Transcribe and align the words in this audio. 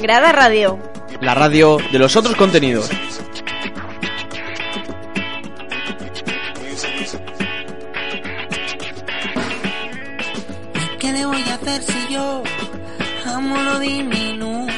Grada 0.00 0.30
Radio. 0.30 0.78
La 1.20 1.34
radio 1.34 1.78
de 1.90 1.98
los 1.98 2.14
otros 2.14 2.36
contenidos. 2.36 2.88
¿Qué 11.00 11.12
le 11.12 11.26
voy 11.26 11.42
a 11.42 11.54
hacer 11.54 11.82
si 11.82 12.14
yo 12.14 12.42
amo 13.26 13.56
lo 13.56 13.78
diminuto? 13.80 14.72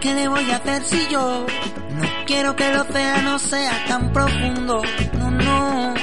¿Qué 0.00 0.14
le 0.14 0.28
voy 0.28 0.50
a 0.50 0.56
hacer 0.56 0.82
si 0.82 1.08
yo 1.10 1.46
no 1.96 2.08
quiero 2.26 2.54
que 2.54 2.68
el 2.68 2.76
océano 2.76 3.38
sea 3.38 3.84
tan 3.88 4.12
profundo? 4.12 4.82
No, 5.18 5.30
no. 5.30 5.93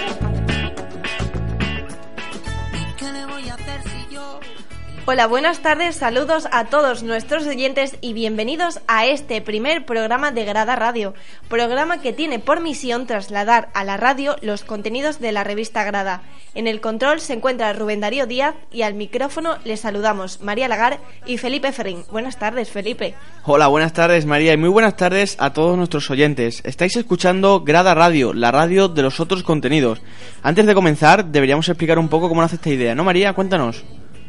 Hola, 5.13 5.27
buenas 5.27 5.59
tardes, 5.59 5.97
saludos 5.97 6.47
a 6.53 6.67
todos 6.67 7.03
nuestros 7.03 7.45
oyentes 7.45 7.97
y 7.99 8.13
bienvenidos 8.13 8.79
a 8.87 9.07
este 9.07 9.41
primer 9.41 9.85
programa 9.85 10.31
de 10.31 10.45
Grada 10.45 10.77
Radio, 10.77 11.13
programa 11.49 11.99
que 11.99 12.13
tiene 12.13 12.39
por 12.39 12.61
misión 12.61 13.07
trasladar 13.07 13.67
a 13.73 13.83
la 13.83 13.97
radio 13.97 14.37
los 14.41 14.63
contenidos 14.63 15.19
de 15.19 15.33
la 15.33 15.43
revista 15.43 15.83
Grada. 15.83 16.21
En 16.55 16.65
el 16.65 16.79
control 16.79 17.19
se 17.19 17.33
encuentra 17.33 17.73
Rubén 17.73 17.99
Darío 17.99 18.25
Díaz 18.25 18.55
y 18.71 18.83
al 18.83 18.93
micrófono 18.93 19.57
les 19.65 19.81
saludamos 19.81 20.39
María 20.39 20.69
Lagar 20.69 21.01
y 21.25 21.37
Felipe 21.37 21.73
Ferrín. 21.73 22.05
Buenas 22.09 22.39
tardes, 22.39 22.69
Felipe. 22.69 23.13
Hola, 23.43 23.67
buenas 23.67 23.91
tardes 23.91 24.25
María 24.25 24.53
y 24.53 24.57
muy 24.57 24.69
buenas 24.69 24.95
tardes 24.95 25.35
a 25.39 25.51
todos 25.51 25.75
nuestros 25.75 26.09
oyentes. 26.09 26.61
Estáis 26.63 26.95
escuchando 26.95 27.65
Grada 27.65 27.93
Radio, 27.93 28.31
la 28.31 28.51
radio 28.51 28.87
de 28.87 29.01
los 29.01 29.19
otros 29.19 29.43
contenidos. 29.43 30.01
Antes 30.41 30.65
de 30.65 30.73
comenzar, 30.73 31.25
deberíamos 31.25 31.67
explicar 31.67 31.99
un 31.99 32.07
poco 32.07 32.29
cómo 32.29 32.41
nace 32.41 32.55
esta 32.55 32.69
idea, 32.69 32.95
¿no 32.95 33.03
María? 33.03 33.33
Cuéntanos. 33.33 33.83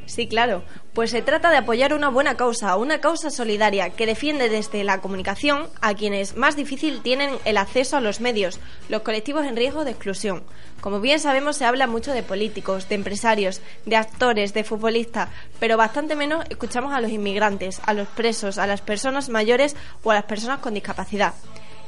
Sí, 0.07 0.27
claro. 0.27 0.63
Pues 0.95 1.11
se 1.11 1.23
trata 1.23 1.51
de 1.51 1.57
apoyar 1.57 1.95
una 1.95 2.09
buena 2.09 2.37
causa, 2.37 2.77
una 2.77 3.01
causa 3.01 3.31
solidaria 3.31 3.91
que 3.91 4.07
defiende 4.07 4.49
desde 4.49 4.85
la 4.85 5.01
comunicación 5.01 5.69
a 5.81 5.95
quienes 5.95 6.37
más 6.37 6.55
difícil 6.55 7.01
tienen 7.01 7.31
el 7.45 7.57
acceso 7.57 7.97
a 7.97 8.01
los 8.01 8.21
medios, 8.21 8.61
los 8.89 9.03
colectivos 9.03 9.47
en 9.47 9.57
riesgo 9.57 9.85
de 9.85 9.93
exclusión. 9.93 10.43
Como 10.81 11.01
bien 11.01 11.21
sabemos, 11.21 11.57
se 11.57 11.65
habla 11.65 11.87
mucho 11.87 12.13
de 12.13 12.23
políticos, 12.23 12.89
de 12.89 12.97
empresarios, 12.97 13.63
de 13.87 13.97
actores, 13.97 14.53
de 14.53 14.65
futbolistas, 14.65 15.31
pero 15.61 15.77
bastante 15.77 16.17
menos 16.17 16.45
escuchamos 16.51 16.93
a 16.93 17.01
los 17.01 17.11
inmigrantes, 17.11 17.81
a 17.87 17.95
los 17.95 18.09
presos, 18.09 18.59
a 18.59 18.67
las 18.67 18.81
personas 18.81 19.29
mayores 19.29 19.77
o 20.03 20.11
a 20.11 20.15
las 20.15 20.25
personas 20.25 20.59
con 20.59 20.75
discapacidad. 20.75 21.35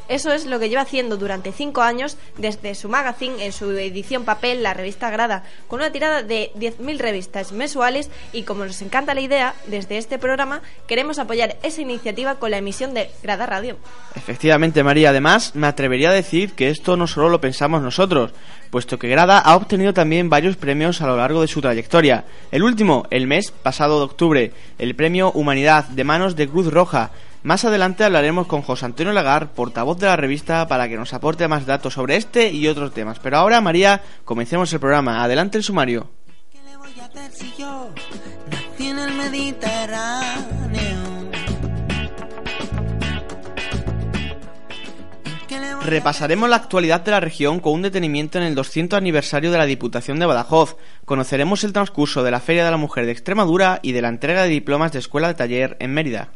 Eso 0.09 0.33
es 0.33 0.47
lo 0.47 0.59
que 0.59 0.69
lleva 0.69 0.83
haciendo 0.83 1.17
durante 1.17 1.53
cinco 1.53 1.83
años 1.83 2.17
desde 2.37 2.75
su 2.75 2.89
magazine 2.89 3.45
en 3.45 3.53
su 3.53 3.71
edición 3.71 4.25
papel, 4.25 4.63
la 4.63 4.75
revista 4.75 5.11
Grada, 5.11 5.45
con 5.69 5.81
una 5.81 5.93
tirada 5.93 6.23
de 6.23 6.51
10.000 6.57 6.99
revistas 6.99 7.53
mensuales 7.53 8.11
y 8.33 8.43
como 8.43 8.65
nos 8.65 8.83
encanta 8.83 9.15
la 9.15 9.21
idea, 9.21 9.55
desde 9.67 9.99
este 9.99 10.19
programa 10.19 10.61
queremos 10.87 11.19
apoyar 11.19 11.57
esa 11.63 11.81
iniciativa 11.81 12.37
con 12.37 12.51
la 12.51 12.59
emisión 12.59 12.95
de 12.95 13.11
Grada 13.23 13.47
Radio. 13.47 13.77
Efectivamente, 14.15 14.83
María. 14.83 15.11
Además, 15.11 15.55
me 15.55 15.67
atrevería 15.67 16.11
a 16.11 16.15
decir 16.15 16.53
que 16.53 16.71
esto 16.71 16.97
no 16.97 17.07
solo 17.07 17.29
lo 17.29 17.41
pensamos 17.41 17.83
nosotros, 17.83 18.33
puesto 18.71 18.99
que 18.99 19.09
Grada 19.09 19.39
ha 19.39 19.57
obtenido 19.57 19.95
también 19.95 20.29
varios 20.29 20.57
premios 20.57 21.01
a 21.01 21.07
lo 21.07 21.17
largo 21.17 21.41
de 21.41 21.49
su 21.49 21.61
trayectoria. 21.61 22.25
El 22.51 22.63
último, 22.63 23.07
el 23.11 23.27
mes 23.27 23.51
pasado 23.51 23.99
de 23.99 24.05
octubre, 24.05 24.53
el 24.79 24.95
premio 24.95 25.31
Humanidad 25.33 25.85
de 25.89 26.05
manos 26.05 26.37
de 26.37 26.49
Cruz 26.49 26.73
Roja. 26.73 27.11
Más 27.45 27.63
adelante 27.67 28.05
hablaremos 28.05 28.47
con 28.47 28.63
José 28.63 28.87
Antonio 28.87 29.13
Lagar, 29.13 29.53
portavoz 29.53 29.99
de 29.99 30.07
la 30.07 30.17
revista, 30.17 30.67
para 30.67 30.89
que 30.89 30.97
nos 30.97 31.13
aporte 31.13 31.47
más 31.47 31.67
datos 31.67 31.93
sobre 31.93 32.17
este 32.17 32.51
y 32.51 32.69
otros 32.69 32.95
temas. 32.95 33.19
Pero 33.19 33.37
ahora, 33.37 33.61
María, 33.61 34.01
comencemos 34.25 34.73
el 34.73 34.81
programa. 34.81 35.23
Adelante 35.23 35.59
el 35.59 35.63
sumario. 35.63 36.11
¿Qué 36.51 36.59
le 36.65 36.75
voy 36.79 36.99
a 36.99 37.05
hacer 37.05 37.31
si 37.33 37.53
yo 37.59 37.91
nací 38.51 38.89
en 38.89 38.99
el 38.99 39.13
Mediterráneo? 39.13 41.03
¿Qué 45.47 45.61
le 45.61 45.75
voy 45.75 45.85
a 45.85 45.87
Repasaremos 45.87 46.49
la 46.49 46.57
actualidad 46.57 47.03
de 47.03 47.11
la 47.11 47.21
región 47.21 47.61
con 47.61 47.75
un 47.75 47.83
detenimiento 47.83 48.39
en 48.39 48.45
el 48.45 48.55
200 48.55 48.97
aniversario 48.97 49.51
de 49.51 49.59
la 49.59 49.67
Diputación 49.67 50.19
de 50.19 50.25
Badajoz. 50.25 50.79
Conoceremos 51.05 51.63
el 51.65 51.75
transcurso 51.75 52.23
de 52.23 52.31
la 52.31 52.41
Feria 52.41 52.65
de 52.65 52.71
la 52.71 52.79
Mujer 52.79 53.05
de 53.05 53.13
Extremadura 53.13 53.81
y 53.83 53.93
de 53.93 54.01
la 54.01 54.09
entrega 54.09 54.45
de 54.45 54.49
diplomas 54.49 54.93
de 54.93 55.01
escuela 55.01 55.29
de 55.29 55.35
taller 55.35 55.77
en 55.79 55.93
Mérida. 55.93 56.31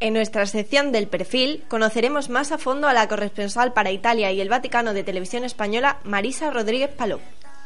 En 0.00 0.14
nuestra 0.14 0.46
sección 0.46 0.92
del 0.92 1.08
perfil 1.08 1.64
conoceremos 1.66 2.28
más 2.28 2.52
a 2.52 2.58
fondo 2.58 2.86
a 2.86 2.92
la 2.92 3.08
corresponsal 3.08 3.72
para 3.72 3.90
Italia 3.90 4.30
y 4.30 4.40
el 4.40 4.48
Vaticano 4.48 4.94
de 4.94 5.02
Televisión 5.02 5.42
Española, 5.42 5.98
Marisa 6.04 6.52
Rodríguez 6.52 6.90
Paló. 6.96 7.18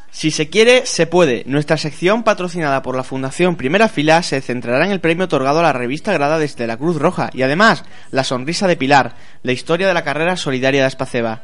Si 0.09 0.31
se 0.31 0.49
quiere, 0.49 0.87
se 0.87 1.05
puede. 1.05 1.43
Nuestra 1.45 1.77
sección, 1.77 2.23
patrocinada 2.23 2.81
por 2.81 2.95
la 2.95 3.03
Fundación 3.03 3.55
Primera 3.55 3.87
Fila, 3.87 4.23
se 4.23 4.41
centrará 4.41 4.85
en 4.85 4.91
el 4.91 4.99
premio 4.99 5.25
otorgado 5.25 5.59
a 5.59 5.63
la 5.63 5.73
revista 5.73 6.11
Grada 6.11 6.39
desde 6.39 6.65
la 6.65 6.77
Cruz 6.77 6.97
Roja 6.97 7.29
y 7.33 7.43
además, 7.43 7.83
La 8.09 8.23
Sonrisa 8.23 8.67
de 8.67 8.77
Pilar, 8.77 9.15
la 9.43 9.51
historia 9.51 9.87
de 9.87 9.93
la 9.93 10.03
carrera 10.03 10.35
solidaria 10.35 10.81
de 10.81 10.87
Espaceba. 10.87 11.41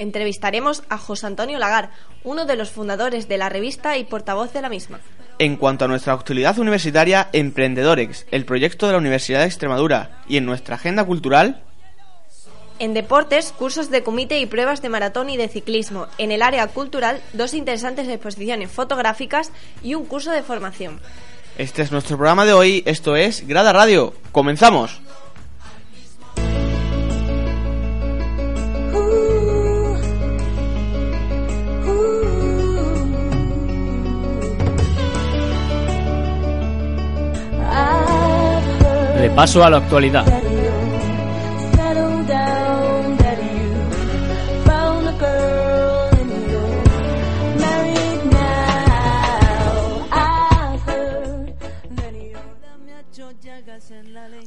Entrevistaremos 0.00 0.82
a 0.88 0.98
José 0.98 1.26
Antonio 1.26 1.58
Lagar, 1.60 1.90
uno 2.24 2.44
de 2.44 2.56
los 2.56 2.70
fundadores 2.70 3.28
de 3.28 3.38
la 3.38 3.48
revista 3.48 3.96
y 3.98 4.04
portavoz 4.04 4.52
de 4.52 4.62
la 4.62 4.68
misma. 4.68 5.00
En 5.38 5.56
cuanto 5.56 5.84
a 5.84 5.88
nuestra 5.88 6.12
actualidad 6.12 6.58
universitaria, 6.58 7.28
Emprendedorex, 7.32 8.26
el 8.30 8.44
proyecto 8.44 8.86
de 8.86 8.92
la 8.92 8.98
Universidad 8.98 9.40
de 9.40 9.46
Extremadura, 9.46 10.22
y 10.28 10.36
en 10.36 10.46
nuestra 10.46 10.76
agenda 10.76 11.04
cultural, 11.04 11.62
En 12.80 12.92
deportes, 12.92 13.52
cursos 13.52 13.88
de 13.88 14.02
comité 14.02 14.40
y 14.40 14.46
pruebas 14.46 14.82
de 14.82 14.88
maratón 14.88 15.30
y 15.30 15.36
de 15.36 15.48
ciclismo. 15.48 16.08
En 16.18 16.32
el 16.32 16.42
área 16.42 16.66
cultural, 16.66 17.20
dos 17.32 17.54
interesantes 17.54 18.08
exposiciones 18.08 18.68
fotográficas 18.68 19.52
y 19.82 19.94
un 19.94 20.06
curso 20.06 20.32
de 20.32 20.42
formación. 20.42 20.98
este 21.56 21.82
es 21.82 21.92
nuestro 21.92 22.16
programa 22.16 22.44
de 22.44 22.52
hoy, 22.52 22.82
esto 22.84 23.14
es 23.14 23.46
Grada 23.46 23.72
Radio. 23.72 24.12
¡Comenzamos! 24.32 25.00
Repaso 39.24 39.64
a 39.64 39.70
la 39.70 39.78
actualidad. 39.78 40.26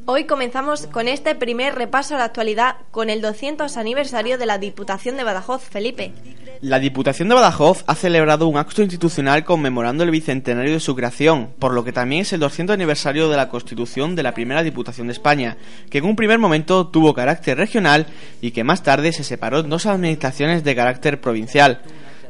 Hoy 0.06 0.26
comenzamos 0.26 0.86
con 0.86 1.08
este 1.08 1.34
primer 1.34 1.74
repaso 1.74 2.14
a 2.14 2.20
la 2.20 2.26
actualidad 2.26 2.76
con 2.92 3.10
el 3.10 3.20
200 3.24 3.78
aniversario 3.78 4.38
de 4.38 4.46
la 4.46 4.60
Diputación 4.60 5.18
de 5.18 5.24
Badajoz, 5.24 5.64
Felipe. 5.64 6.14
La 6.62 6.80
Diputación 6.80 7.30
de 7.30 7.36
Badajoz 7.36 7.84
ha 7.86 7.94
celebrado 7.94 8.48
un 8.48 8.58
acto 8.58 8.82
institucional 8.82 9.44
conmemorando 9.44 10.04
el 10.04 10.10
bicentenario 10.10 10.74
de 10.74 10.80
su 10.80 10.96
creación, 10.96 11.50
por 11.60 11.72
lo 11.72 11.84
que 11.84 11.92
también 11.92 12.24
es 12.24 12.34
el 12.34 12.40
200 12.40 12.74
aniversario 12.74 13.30
de 13.30 13.38
la 13.38 13.48
constitución 13.48 14.16
de 14.16 14.24
la 14.24 14.34
primera 14.34 14.64
Diputación 14.64 15.06
de 15.06 15.14
España, 15.14 15.58
que 15.92 16.00
en 16.00 16.06
un 16.06 16.16
primer 16.16 16.40
momento 16.40 16.88
tuvo 16.88 17.14
carácter 17.14 17.60
regional 17.60 18.08
y 18.42 18.52
que 18.52 18.64
más 18.64 18.82
tarde 18.82 19.14
se 19.14 19.24
separó 19.24 19.60
en 19.60 19.70
dos 19.70 19.86
administraciones 19.86 20.64
de 20.64 20.76
carácter 20.76 21.22
provincial. 21.22 21.82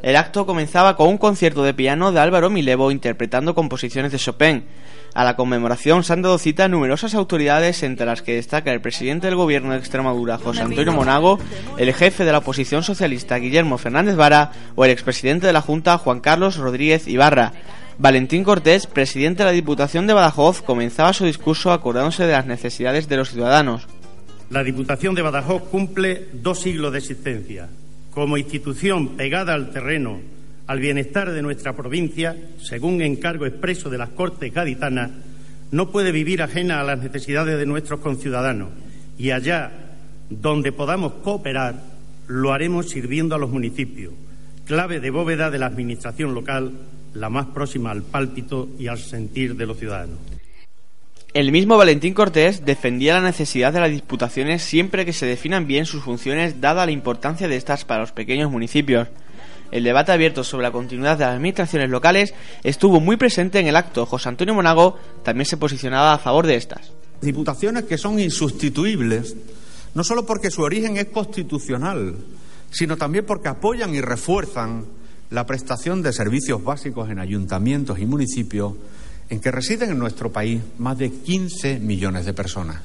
El 0.03 0.17
acto 0.17 0.45
comenzaba 0.45 0.97
con 0.97 1.07
un 1.07 1.17
concierto 1.17 1.63
de 1.63 1.73
piano 1.73 2.11
de 2.11 2.19
Álvaro 2.19 2.49
Milevo 2.49 2.91
interpretando 2.91 3.55
composiciones 3.55 4.11
de 4.11 4.19
Chopin. 4.19 4.65
A 5.17 5.23
la 5.23 5.35
conmemoración 5.35 6.03
se 6.03 6.13
han 6.13 6.21
dado 6.21 6.37
cita 6.37 6.65
a 6.65 6.67
numerosas 6.67 7.15
autoridades, 7.15 7.81
entre 7.81 8.05
las 8.05 8.21
que 8.21 8.35
destaca 8.35 8.71
el 8.71 8.81
presidente 8.81 9.25
del 9.25 9.35
gobierno 9.35 9.71
de 9.71 9.79
Extremadura, 9.79 10.37
José 10.37 10.61
Antonio 10.61 10.93
Monago, 10.93 11.39
el 11.79 11.91
jefe 11.91 12.23
de 12.23 12.31
la 12.31 12.37
oposición 12.37 12.83
socialista, 12.83 13.37
Guillermo 13.37 13.79
Fernández 13.79 14.15
Vara, 14.15 14.51
o 14.75 14.85
el 14.85 14.91
expresidente 14.91 15.47
de 15.47 15.53
la 15.53 15.61
Junta, 15.61 15.97
Juan 15.97 16.19
Carlos 16.19 16.57
Rodríguez 16.57 17.07
Ibarra. 17.07 17.53
Valentín 17.97 18.43
Cortés, 18.43 18.85
presidente 18.85 19.39
de 19.41 19.45
la 19.45 19.53
Diputación 19.53 20.05
de 20.05 20.13
Badajoz, 20.13 20.61
comenzaba 20.61 21.13
su 21.13 21.25
discurso 21.25 21.71
acordándose 21.71 22.27
de 22.27 22.33
las 22.33 22.45
necesidades 22.45 23.09
de 23.09 23.17
los 23.17 23.31
ciudadanos. 23.31 23.87
La 24.51 24.63
Diputación 24.63 25.15
de 25.15 25.23
Badajoz 25.23 25.63
cumple 25.71 26.27
dos 26.31 26.59
siglos 26.59 26.91
de 26.91 26.99
existencia. 26.99 27.69
Como 28.11 28.37
institución 28.37 29.17
pegada 29.17 29.55
al 29.55 29.71
terreno, 29.71 30.19
al 30.67 30.79
bienestar 30.79 31.31
de 31.31 31.41
nuestra 31.41 31.73
provincia, 31.75 32.35
según 32.61 33.01
encargo 33.01 33.45
expreso 33.45 33.89
de 33.89 33.97
las 33.97 34.09
Cortes 34.09 34.53
Gaditanas, 34.53 35.11
no 35.71 35.91
puede 35.91 36.11
vivir 36.11 36.41
ajena 36.41 36.79
a 36.79 36.83
las 36.83 36.99
necesidades 36.99 37.57
de 37.57 37.65
nuestros 37.65 37.99
conciudadanos 37.99 38.69
y 39.17 39.31
allá 39.31 39.71
donde 40.29 40.71
podamos 40.71 41.13
cooperar, 41.23 41.81
lo 42.27 42.51
haremos 42.51 42.89
sirviendo 42.89 43.35
a 43.35 43.37
los 43.37 43.49
municipios, 43.49 44.13
clave 44.65 44.99
de 44.99 45.09
bóveda 45.09 45.49
de 45.49 45.59
la 45.59 45.67
Administración 45.67 46.33
local, 46.33 46.73
la 47.13 47.29
más 47.29 47.47
próxima 47.47 47.91
al 47.91 48.03
pálpito 48.03 48.69
y 48.77 48.87
al 48.87 48.99
sentir 48.99 49.55
de 49.55 49.65
los 49.65 49.77
ciudadanos. 49.77 50.19
El 51.33 51.51
mismo 51.51 51.77
Valentín 51.77 52.13
Cortés 52.13 52.65
defendía 52.65 53.13
la 53.13 53.21
necesidad 53.21 53.71
de 53.71 53.79
las 53.79 53.91
diputaciones 53.91 54.63
siempre 54.63 55.05
que 55.05 55.13
se 55.13 55.25
definan 55.25 55.67
bien 55.67 55.85
sus 55.85 56.03
funciones 56.03 56.61
dada 56.61 56.85
la 56.85 56.91
importancia 56.91 57.47
de 57.47 57.55
estas 57.55 57.85
para 57.85 58.01
los 58.01 58.11
pequeños 58.11 58.49
municipios. 58.49 59.07
El 59.71 59.83
debate 59.83 60.11
abierto 60.11 60.43
sobre 60.43 60.63
la 60.63 60.71
continuidad 60.71 61.17
de 61.17 61.25
las 61.25 61.35
administraciones 61.35 61.89
locales 61.89 62.33
estuvo 62.63 62.99
muy 62.99 63.17
presente 63.17 63.59
en 63.59 63.67
el 63.67 63.75
acto. 63.75 64.05
José 64.05 64.29
Antonio 64.29 64.53
Monago 64.53 64.97
también 65.23 65.45
se 65.45 65.57
posicionaba 65.57 66.13
a 66.13 66.19
favor 66.19 66.47
de 66.47 66.55
estas. 66.55 66.91
Diputaciones 67.21 67.85
que 67.85 67.97
son 67.97 68.19
insustituibles, 68.19 69.35
no 69.93 70.03
solo 70.03 70.25
porque 70.25 70.51
su 70.51 70.61
origen 70.61 70.97
es 70.97 71.05
constitucional, 71.07 72.15
sino 72.71 72.97
también 72.97 73.25
porque 73.25 73.49
apoyan 73.49 73.93
y 73.93 74.01
refuerzan 74.01 74.85
la 75.29 75.45
prestación 75.45 76.01
de 76.01 76.13
servicios 76.13 76.63
básicos 76.63 77.09
en 77.09 77.19
ayuntamientos 77.19 77.99
y 77.99 78.05
municipios 78.05 78.73
en 79.29 79.41
que 79.41 79.51
residen 79.51 79.91
en 79.91 79.99
nuestro 79.99 80.31
país 80.31 80.61
más 80.77 80.97
de 80.97 81.11
15 81.11 81.79
millones 81.79 82.25
de 82.25 82.33
personas. 82.33 82.81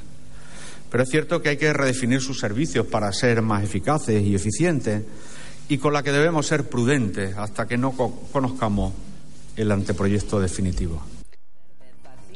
Pero 0.90 1.04
es 1.04 1.08
cierto 1.08 1.40
que 1.40 1.50
hay 1.50 1.56
que 1.56 1.72
redefinir 1.72 2.20
sus 2.20 2.40
servicios 2.40 2.86
para 2.86 3.12
ser 3.12 3.40
más 3.42 3.62
eficaces 3.62 4.22
y 4.22 4.34
eficientes 4.34 5.02
y 5.68 5.78
con 5.78 5.92
la 5.92 6.02
que 6.02 6.12
debemos 6.12 6.46
ser 6.46 6.68
prudentes 6.68 7.36
hasta 7.36 7.66
que 7.66 7.78
no 7.78 7.92
conozcamos 7.92 8.92
el 9.56 9.70
anteproyecto 9.70 10.40
definitivo. 10.40 11.02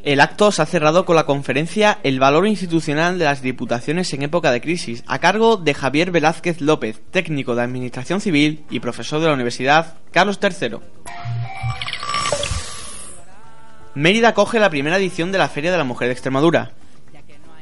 El 0.07 0.21
acto 0.21 0.53
se 0.53 0.63
ha 0.63 0.67
cerrado 0.67 1.05
con 1.05 1.17
la 1.17 1.27
conferencia 1.27 1.99
El 2.05 2.21
valor 2.21 2.47
institucional 2.47 3.19
de 3.19 3.25
las 3.25 3.43
diputaciones 3.43 4.13
en 4.13 4.23
época 4.23 4.53
de 4.53 4.61
crisis, 4.61 5.03
a 5.09 5.19
cargo 5.19 5.57
de 5.57 5.75
Javier 5.75 6.13
Velázquez 6.13 6.61
López, 6.61 7.01
técnico 7.11 7.57
de 7.57 7.63
Administración 7.63 8.21
Civil 8.21 8.65
y 8.71 8.79
profesor 8.79 9.21
de 9.21 9.27
la 9.27 9.35
Universidad 9.35 9.95
Carlos 10.13 10.39
III. 10.41 10.77
Mérida 13.97 14.29
acoge 14.29 14.61
la 14.61 14.71
primera 14.71 14.99
edición 14.99 15.33
de 15.33 15.39
la 15.39 15.49
Feria 15.49 15.73
de 15.73 15.79
la 15.79 15.85
Mujer 15.85 16.07
de 16.07 16.13
Extremadura. 16.13 16.71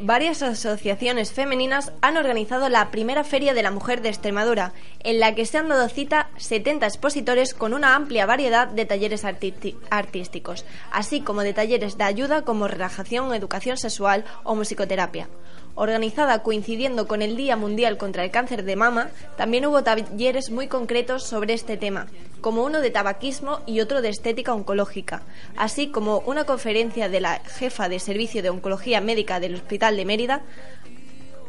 Varias 0.00 0.42
asociaciones 0.42 1.32
femeninas 1.32 1.92
han 2.00 2.16
organizado 2.16 2.68
la 2.68 2.90
primera 2.90 3.22
Feria 3.22 3.54
de 3.54 3.62
la 3.62 3.70
Mujer 3.70 4.02
de 4.02 4.08
Extremadura, 4.08 4.72
en 5.00 5.20
la 5.20 5.36
que 5.36 5.46
se 5.46 5.58
han 5.58 5.68
dado 5.68 5.88
cita 5.88 6.30
70 6.36 6.84
expositores 6.86 7.54
con 7.54 7.72
una 7.72 7.94
amplia 7.94 8.26
variedad 8.26 8.66
de 8.66 8.86
talleres 8.86 9.24
artísticos, 9.24 10.64
así 10.90 11.20
como 11.20 11.42
de 11.42 11.54
talleres 11.54 11.96
de 11.96 12.04
ayuda 12.04 12.42
como 12.42 12.66
relajación, 12.66 13.32
educación 13.34 13.76
sexual 13.76 14.24
o 14.42 14.56
musicoterapia. 14.56 15.28
Organizada 15.76 16.44
coincidiendo 16.44 17.08
con 17.08 17.20
el 17.20 17.36
Día 17.36 17.56
Mundial 17.56 17.96
contra 17.96 18.22
el 18.22 18.30
Cáncer 18.30 18.64
de 18.64 18.76
Mama, 18.76 19.08
también 19.36 19.66
hubo 19.66 19.82
talleres 19.82 20.50
muy 20.50 20.68
concretos 20.68 21.24
sobre 21.24 21.52
este 21.52 21.76
tema, 21.76 22.06
como 22.40 22.62
uno 22.62 22.80
de 22.80 22.92
tabaquismo 22.92 23.60
y 23.66 23.80
otro 23.80 24.00
de 24.00 24.10
estética 24.10 24.54
oncológica, 24.54 25.22
así 25.56 25.88
como 25.88 26.18
una 26.26 26.44
conferencia 26.44 27.08
de 27.08 27.20
la 27.20 27.40
jefa 27.40 27.88
de 27.88 27.98
Servicio 27.98 28.40
de 28.40 28.50
Oncología 28.50 29.00
Médica 29.00 29.40
del 29.40 29.56
Hospital 29.56 29.96
de 29.96 30.04
Mérida. 30.04 30.42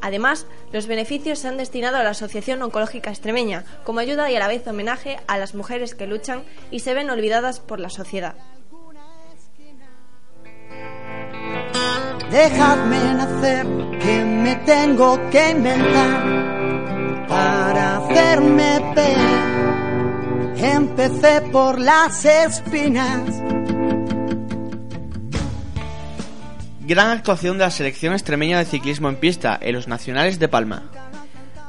Además, 0.02 0.48
los 0.72 0.88
beneficios 0.88 1.40
se 1.40 1.48
han 1.48 1.58
destinado 1.58 1.98
a 1.98 2.04
la 2.04 2.12
Asociación 2.12 2.64
Oncológica 2.64 3.12
Extremeña, 3.12 3.64
como 3.84 4.00
ayuda 4.00 4.32
y 4.32 4.36
a 4.36 4.40
la 4.40 4.48
vez 4.48 4.68
homenaje 4.68 5.20
a 5.28 5.38
las 5.38 5.54
mujeres 5.54 5.94
que 5.94 6.08
luchan 6.08 6.44
y 6.72 6.80
se 6.80 6.96
ven 6.96 7.12
olvidadas 7.12 7.60
por 7.60 7.80
la 7.80 7.92
sociedad. 7.92 8.34
Dejadme 12.32 13.14
nacer, 13.14 13.66
que 14.00 14.26
me 14.26 14.56
tengo 14.66 15.20
que 15.30 15.52
inventar 15.52 17.26
para 17.28 17.98
hacerme 17.98 18.94
ver 18.96 19.46
Empecé 20.58 21.42
por 21.52 21.80
las 21.80 22.26
espinas. 22.26 23.22
Gran 26.82 27.10
actuación 27.10 27.58
de 27.58 27.66
la 27.66 27.72
selección 27.72 28.14
extremeña 28.14 28.60
de 28.60 28.66
ciclismo 28.66 29.10
en 29.10 29.18
pista 29.18 29.58
en 29.62 29.76
los 29.76 29.88
nacionales 29.88 30.40
de 30.40 30.48
Palma. 30.48 30.84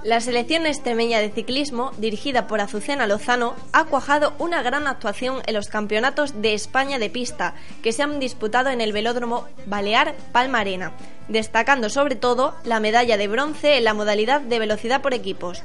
La 0.07 0.21
selección 0.21 0.67
extremeña 0.67 1.19
de 1.19 1.33
ciclismo, 1.33 1.91
dirigida 1.99 2.47
por 2.47 2.61
Azucena 2.61 3.09
Lozano, 3.09 3.57
ha 3.73 3.87
cuajado 3.87 4.35
una 4.39 4.63
gran 4.63 4.87
actuación 4.87 5.43
en 5.47 5.55
los 5.55 5.67
campeonatos 5.67 6.41
de 6.41 6.55
España 6.55 7.01
de 7.01 7.11
pista 7.11 7.55
que 7.83 7.91
se 7.91 8.05
han 8.05 8.21
disputado 8.21 8.69
en 8.69 8.81
el 8.81 8.93
velódromo 8.93 9.49
Balear 9.67 10.15
Palma 10.31 10.61
Arena, 10.61 10.93
destacando 11.27 11.91
sobre 11.91 12.15
todo 12.15 12.55
la 12.63 12.79
medalla 12.79 13.17
de 13.17 13.27
bronce 13.27 13.79
en 13.79 13.83
la 13.83 13.95
modalidad 13.95 14.43
de 14.43 14.61
velocidad 14.61 15.03
por 15.03 15.13
equipos. 15.13 15.65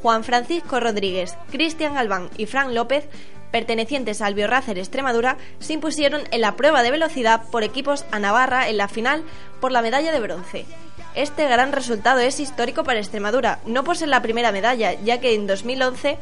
Juan 0.00 0.24
Francisco 0.24 0.80
Rodríguez, 0.80 1.36
Cristian 1.50 1.98
Albán 1.98 2.30
y 2.38 2.46
Fran 2.46 2.74
López 2.74 3.06
pertenecientes 3.52 4.20
al 4.20 4.34
Biorracer 4.34 4.78
Extremadura, 4.78 5.36
se 5.60 5.74
impusieron 5.74 6.22
en 6.32 6.40
la 6.40 6.56
prueba 6.56 6.82
de 6.82 6.90
velocidad 6.90 7.42
por 7.50 7.62
equipos 7.62 8.04
a 8.10 8.18
Navarra 8.18 8.68
en 8.68 8.78
la 8.78 8.88
final 8.88 9.22
por 9.60 9.70
la 9.70 9.82
medalla 9.82 10.10
de 10.10 10.20
bronce. 10.20 10.66
Este 11.14 11.46
gran 11.46 11.72
resultado 11.72 12.20
es 12.20 12.40
histórico 12.40 12.82
para 12.82 12.98
Extremadura, 12.98 13.60
no 13.66 13.84
por 13.84 13.96
ser 13.96 14.08
la 14.08 14.22
primera 14.22 14.50
medalla, 14.50 14.94
ya 14.94 15.20
que 15.20 15.34
en 15.34 15.46
2011 15.46 16.18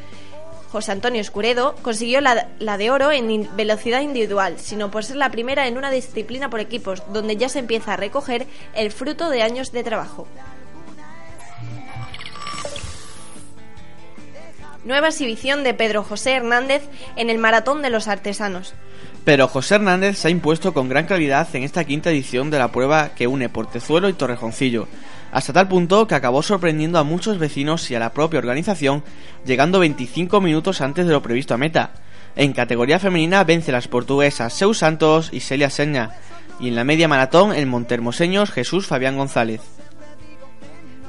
José 0.71 0.93
Antonio 0.93 1.19
Escuredo 1.19 1.75
consiguió 1.81 2.21
la, 2.21 2.77
de 2.77 2.91
oro 2.91 3.11
en 3.11 3.49
velocidad 3.57 4.01
individual, 4.01 4.57
sino 4.57 4.89
por 4.89 5.03
ser 5.03 5.17
la 5.17 5.29
primera 5.29 5.67
en 5.67 5.77
una 5.77 5.91
disciplina 5.91 6.49
por 6.49 6.61
equipos, 6.61 7.03
donde 7.11 7.35
ya 7.35 7.49
se 7.49 7.59
empieza 7.59 7.93
a 7.93 7.97
recoger 7.97 8.47
el 8.73 8.91
fruto 8.91 9.29
de 9.29 9.41
años 9.41 9.73
de 9.73 9.83
trabajo. 9.83 10.27
Nueva 14.83 15.09
exhibición 15.09 15.63
de 15.63 15.73
Pedro 15.75 16.03
José 16.03 16.33
Hernández 16.33 16.81
en 17.15 17.29
el 17.29 17.37
Maratón 17.37 17.81
de 17.81 17.91
los 17.91 18.07
Artesanos. 18.07 18.73
Pero 19.23 19.47
José 19.47 19.75
Hernández 19.75 20.17
se 20.17 20.27
ha 20.27 20.31
impuesto 20.31 20.73
con 20.73 20.89
gran 20.89 21.05
calidad 21.05 21.47
en 21.53 21.61
esta 21.61 21.83
quinta 21.83 22.09
edición 22.09 22.49
de 22.49 22.57
la 22.57 22.71
prueba 22.71 23.09
que 23.09 23.27
une 23.27 23.49
Portezuelo 23.49 24.09
y 24.09 24.13
Torrejoncillo, 24.13 24.87
hasta 25.31 25.53
tal 25.53 25.67
punto 25.67 26.07
que 26.07 26.15
acabó 26.15 26.41
sorprendiendo 26.41 26.97
a 26.97 27.03
muchos 27.03 27.37
vecinos 27.37 27.91
y 27.91 27.95
a 27.95 27.99
la 27.99 28.13
propia 28.13 28.39
organización, 28.39 29.03
llegando 29.45 29.79
25 29.79 30.41
minutos 30.41 30.81
antes 30.81 31.05
de 31.05 31.13
lo 31.13 31.21
previsto 31.21 31.53
a 31.53 31.57
meta. 31.57 31.91
En 32.35 32.53
categoría 32.53 32.97
femenina 32.97 33.43
vence 33.43 33.71
las 33.71 33.87
portuguesas 33.87 34.53
Seu 34.53 34.73
Santos 34.73 35.29
y 35.31 35.41
Celia 35.41 35.69
Seña, 35.69 36.15
y 36.59 36.69
en 36.69 36.75
la 36.75 36.83
media 36.83 37.07
maratón 37.07 37.53
el 37.53 37.67
montermoseños 37.67 38.49
Jesús 38.49 38.87
Fabián 38.87 39.17
González. 39.17 39.61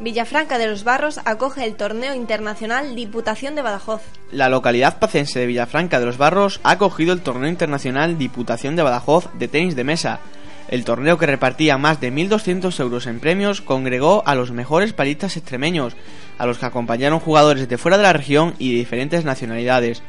Villafranca 0.02 0.58
de 0.58 0.66
los 0.66 0.82
Barros 0.82 1.20
acoge 1.24 1.64
el 1.64 1.76
torneo 1.76 2.12
internacional 2.12 2.96
Diputación 2.96 3.54
de 3.54 3.62
Badajoz. 3.62 4.02
La 4.32 4.48
localidad 4.48 4.98
pacense 4.98 5.38
de 5.38 5.46
Villafranca 5.46 6.00
de 6.00 6.06
los 6.06 6.18
Barros 6.18 6.58
ha 6.64 6.72
acogido 6.72 7.12
el 7.12 7.20
torneo 7.20 7.48
internacional 7.48 8.18
Diputación 8.18 8.74
de 8.74 8.82
Badajoz 8.82 9.28
de 9.34 9.46
tenis 9.46 9.76
de 9.76 9.84
mesa. 9.84 10.18
El 10.66 10.84
torneo 10.84 11.18
que 11.18 11.26
repartía 11.26 11.78
más 11.78 12.00
de 12.00 12.12
1.200 12.12 12.80
euros 12.80 13.06
en 13.06 13.20
premios 13.20 13.60
congregó 13.60 14.24
a 14.26 14.34
los 14.34 14.50
mejores 14.50 14.92
palistas 14.92 15.36
extremeños, 15.36 15.94
a 16.36 16.46
los 16.46 16.58
que 16.58 16.66
acompañaron 16.66 17.20
jugadores 17.20 17.68
de 17.68 17.78
fuera 17.78 17.96
de 17.96 18.02
la 18.02 18.12
región 18.12 18.54
y 18.58 18.72
de 18.72 18.78
diferentes 18.78 19.24
nacionalidades. 19.24 20.02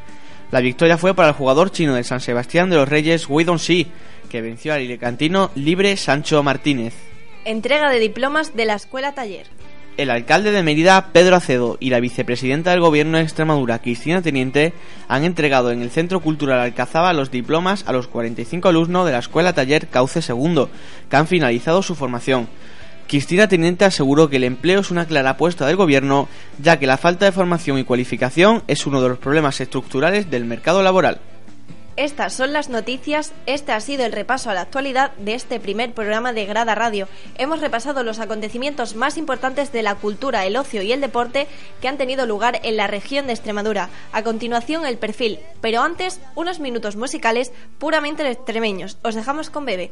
La 0.50 0.62
victoria 0.62 0.98
fue 0.98 1.14
para 1.14 1.28
el 1.30 1.36
jugador 1.36 1.72
chino 1.72 1.94
de 1.94 2.04
San 2.04 2.20
Sebastián 2.20 2.72
de 2.72 2.78
los 2.78 2.90
Reyes, 2.90 3.30
Wei 3.30 3.46
Shi, 3.46 3.92
que 4.28 4.42
venció 4.42 4.74
al 4.74 4.82
ilecantino 4.82 5.52
libre 5.54 5.96
Sancho 5.98 6.42
Martínez. 6.42 6.96
Entrega 7.46 7.92
de 7.92 8.00
diplomas 8.00 8.56
de 8.56 8.66
la 8.66 8.74
Escuela 8.74 9.14
Taller. 9.14 9.46
El 9.96 10.10
alcalde 10.10 10.52
de 10.52 10.64
Mérida, 10.64 11.10
Pedro 11.14 11.36
Acedo, 11.36 11.78
y 11.80 11.92
la 11.92 12.00
vicepresidenta 12.00 12.72
del 12.72 12.80
Gobierno 12.80 13.20
de 13.20 13.24
Extremadura, 13.24 13.78
Cristina 13.78 14.24
Teniente, 14.24 14.74
han 15.08 15.24
entregado 15.24 15.70
en 15.70 15.84
el 15.84 15.92
Centro 15.92 16.20
Cultural 16.20 16.60
Alcazaba 16.60 17.14
los 17.14 17.30
diplomas 17.30 17.84
a 17.86 17.92
los 17.92 18.08
45 18.08 18.70
alumnos 18.70 19.06
de 19.06 19.12
la 19.12 19.20
Escuela 19.20 19.54
Taller 19.54 19.88
Cauce 19.90 20.22
II, 20.28 20.66
que 21.12 21.16
han 21.16 21.28
finalizado 21.28 21.84
su 21.84 21.94
formación. 21.94 22.48
Cristina 23.08 23.48
Teniente 23.48 23.86
aseguró 23.86 24.32
que 24.32 24.38
el 24.38 24.46
empleo 24.46 24.80
es 24.80 24.90
una 24.90 25.06
clara 25.06 25.32
apuesta 25.32 25.68
del 25.68 25.76
Gobierno, 25.76 26.28
ya 26.58 26.80
que 26.80 26.88
la 26.88 26.98
falta 26.98 27.26
de 27.26 27.32
formación 27.32 27.78
y 27.78 27.84
cualificación 27.84 28.64
es 28.68 28.88
uno 28.88 29.00
de 29.00 29.10
los 29.10 29.20
problemas 29.20 29.62
estructurales 29.62 30.32
del 30.32 30.46
mercado 30.46 30.82
laboral. 30.82 31.20
Estas 31.96 32.34
son 32.34 32.54
las 32.54 32.70
noticias, 32.70 33.34
este 33.46 33.72
ha 33.72 33.80
sido 33.80 34.06
el 34.06 34.12
repaso 34.12 34.50
a 34.50 34.54
la 34.54 34.62
actualidad 34.62 35.12
de 35.18 35.34
este 35.34 35.60
primer 35.60 35.94
programa 35.94 36.34
de 36.34 36.46
Grada 36.46 36.76
Radio. 36.76 37.08
Hemos 37.38 37.62
repasado 37.62 38.04
los 38.04 38.20
acontecimientos 38.20 38.96
más 38.96 39.18
importantes 39.18 39.72
de 39.72 39.84
la 39.84 39.96
cultura, 39.96 40.46
el 40.46 40.58
ocio 40.58 40.82
y 40.82 40.92
el 40.92 41.02
deporte 41.02 41.48
que 41.82 41.88
han 41.88 41.98
tenido 41.98 42.26
lugar 42.26 42.60
en 42.64 42.78
la 42.78 42.88
región 42.88 43.28
de 43.28 43.34
Extremadura. 43.34 43.90
A 44.12 44.24
continuación 44.24 44.86
el 44.86 44.98
perfil, 44.98 45.40
pero 45.62 45.82
antes 45.82 46.20
unos 46.36 46.60
minutos 46.60 46.96
musicales 46.96 47.52
puramente 47.80 48.30
extremeños. 48.30 48.98
Os 49.04 49.16
dejamos 49.16 49.50
con 49.50 49.66
Bebe. 49.66 49.92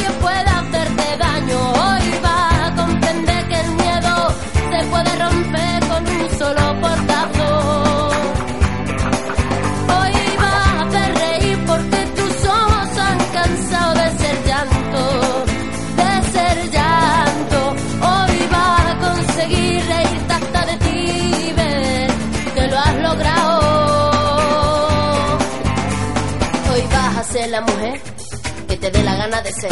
te 28.81 28.89
dé 28.89 29.03
la 29.03 29.15
gana 29.15 29.41
de 29.43 29.53
ser. 29.53 29.71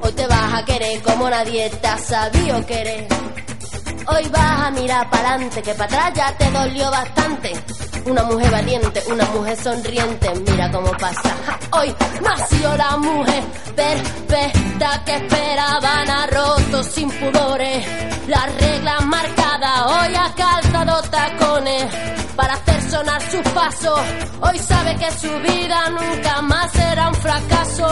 Hoy 0.00 0.12
te 0.12 0.26
vas 0.26 0.54
a 0.54 0.64
querer 0.64 1.02
como 1.02 1.28
nadie 1.28 1.68
te 1.68 1.88
ha 1.88 1.98
sabido 1.98 2.64
querer. 2.64 3.08
Hoy 4.06 4.28
vas 4.28 4.66
a 4.66 4.70
mirar 4.70 5.08
para 5.10 5.30
adelante, 5.30 5.62
que 5.62 5.74
para 5.74 5.84
atrás 5.84 6.12
ya 6.14 6.36
te 6.36 6.50
dolió 6.50 6.90
bastante. 6.90 7.52
Una 8.06 8.22
mujer 8.24 8.50
valiente, 8.50 9.02
una 9.08 9.24
mujer 9.26 9.56
sonriente, 9.56 10.32
mira 10.46 10.70
cómo 10.70 10.90
pasa. 10.92 11.34
Hoy 11.72 11.94
nació 12.22 12.76
la 12.76 12.96
mujer 12.98 13.42
perfecta 13.74 15.04
que 15.04 15.16
esperaban 15.16 16.10
a 16.10 16.26
rotos 16.26 16.86
sin 16.86 17.10
pudores. 17.10 17.86
Las 18.28 18.54
reglas 18.60 19.06
marcadas, 19.06 19.80
hoy 19.86 20.14
ha 20.16 20.34
calzado 20.34 21.02
tacones 21.10 21.84
para 22.36 22.54
hacer 22.54 22.90
sonar 22.90 23.22
sus 23.30 23.52
pasos. 23.52 24.00
Hoy 24.40 24.58
sabe 24.58 24.96
que 24.96 25.10
su 25.12 25.32
vida 25.40 25.90
nunca 25.90 26.42
más 26.42 26.70
será 26.72 27.08
un 27.08 27.14
fracaso. 27.14 27.86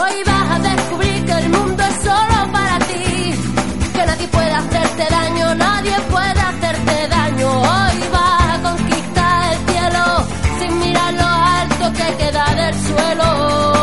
Hoy 0.00 0.22
vas 0.26 0.50
a 0.50 0.58
descubrir 0.58 1.24
que 1.24 1.32
el 1.32 1.48
mundo 1.48 1.82
es 1.82 1.94
solo 2.04 2.52
para 2.52 2.78
ti, 2.86 3.17
que 3.98 4.06
nadie 4.06 4.28
puede 4.28 4.52
hacerte 4.52 5.04
daño, 5.10 5.54
nadie 5.56 5.96
puede 6.08 6.40
hacerte 6.40 7.08
daño. 7.08 7.48
Hoy 7.50 7.98
vas 8.12 8.54
a 8.54 8.62
conquistar 8.62 9.52
el 9.52 9.58
cielo 9.68 10.04
sin 10.60 10.78
mirar 10.78 11.14
lo 11.14 11.26
alto 11.26 11.92
que 11.98 12.16
queda 12.16 12.44
del 12.54 12.74
suelo. 12.86 13.77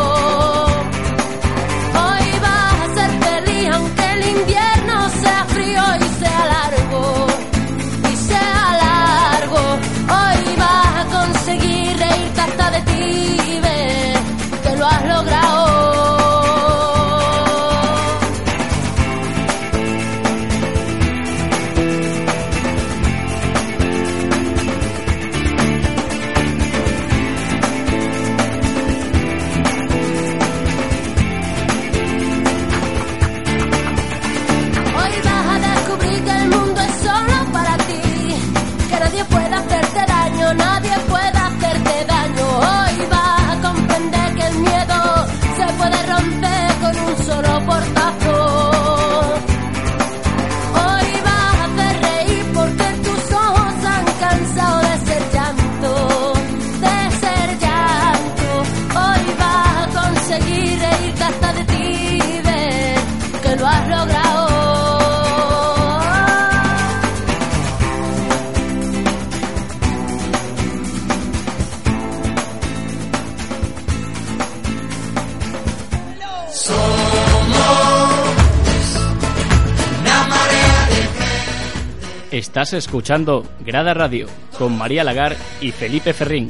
Estás 82.56 82.72
escuchando 82.72 83.44
Grada 83.66 83.94
Radio 83.94 84.28
con 84.58 84.78
María 84.78 85.04
Lagar 85.04 85.36
y 85.60 85.74
Felipe 85.74 86.14
Ferrín. 86.14 86.48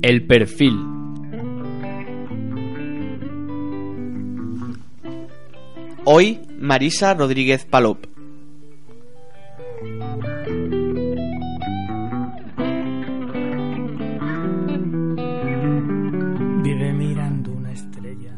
El 0.02 0.26
perfil. 0.28 0.99
Hoy, 6.12 6.42
Marisa 6.58 7.14
Rodríguez 7.14 7.66
Palop. 7.66 8.08
Vive 16.64 16.94
mirando 16.94 17.52
una 17.52 17.72
estrella. 17.72 18.34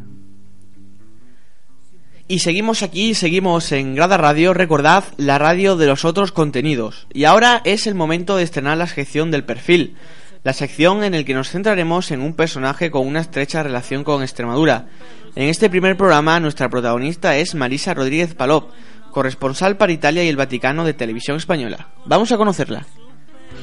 Y 2.28 2.40
seguimos 2.40 2.84
aquí, 2.84 3.14
seguimos 3.14 3.72
en 3.72 3.96
Grada 3.96 4.18
Radio, 4.18 4.54
recordad 4.54 5.06
la 5.16 5.38
radio 5.38 5.78
de 5.78 5.88
los 5.88 6.04
otros 6.04 6.34
contenidos. 6.34 7.08
Y 7.14 7.24
ahora 7.24 7.62
es 7.64 7.88
el 7.88 7.96
momento 7.96 8.36
de 8.36 8.44
estrenar 8.44 8.80
la 8.80 8.88
sección 8.88 9.32
del 9.32 9.46
perfil, 9.46 9.96
la 10.44 10.54
sección 10.54 11.04
en 11.04 11.14
el 11.14 11.26
que 11.26 11.34
nos 11.34 11.50
centraremos 11.50 12.12
en 12.12 12.22
un 12.22 12.34
personaje 12.34 12.90
con 12.90 13.06
una 13.06 13.20
estrecha 13.20 13.64
relación 13.64 14.04
con 14.04 14.24
Extremadura. 14.24 14.88
En 15.36 15.50
este 15.50 15.70
primer 15.70 15.98
programa 15.98 16.40
nuestra 16.40 16.70
protagonista 16.70 17.38
es 17.38 17.56
Marisa 17.56 17.94
Rodríguez 17.94 18.34
Palop, 18.34 18.72
corresponsal 19.12 19.78
para 19.78 19.92
Italia 19.92 20.24
y 20.24 20.30
el 20.30 20.38
Vaticano 20.38 20.84
de 20.84 20.94
Televisión 20.94 21.38
Española. 21.38 21.90
Vamos 22.06 22.32
a 22.32 22.38
conocerla. 22.38 22.86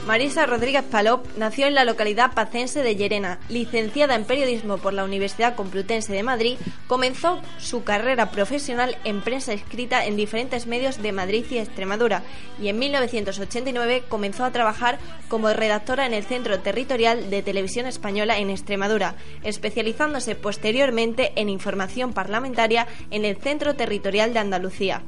Marisa 0.09 0.47
Rodríguez 0.47 0.85
Palop 0.85 1.27
nació 1.37 1.67
en 1.67 1.75
la 1.75 1.85
localidad 1.85 2.33
pacense 2.33 2.83
de 2.83 2.97
Llerena. 2.97 3.41
Licenciada 3.51 4.15
en 4.15 4.25
periodismo 4.25 4.79
por 4.79 4.95
la 4.95 5.05
Universidad 5.05 5.55
Complutense 5.55 6.15
de 6.15 6.23
Madrid, 6.23 6.57
comenzó 6.87 7.43
su 7.59 7.85
carrera 7.85 8.31
profesional 8.31 8.97
en 9.05 9.21
prensa 9.21 9.53
escrita 9.53 10.07
en 10.07 10.17
diferentes 10.17 10.67
medios 10.67 11.03
de 11.03 11.13
Madrid 11.13 11.45
y 11.51 11.59
Extremadura 11.59 12.23
y 12.59 12.69
en 12.69 12.79
1989 12.79 14.05
comenzó 14.09 14.47
a 14.47 14.51
trabajar 14.51 14.99
como 15.29 15.53
redactora 15.53 16.07
en 16.07 16.15
el 16.15 16.25
Centro 16.25 16.59
Territorial 16.61 17.29
de 17.29 17.43
Televisión 17.43 17.85
Española 17.85 18.39
en 18.39 18.49
Extremadura, 18.49 19.15
especializándose 19.43 20.35
posteriormente 20.35 21.33
en 21.37 21.51
información 21.51 22.15
parlamentaria 22.15 22.87
en 23.11 23.27
el 23.27 23.37
Centro 23.37 23.75
Territorial 23.77 24.33
de 24.33 24.39
Andalucía. 24.39 25.03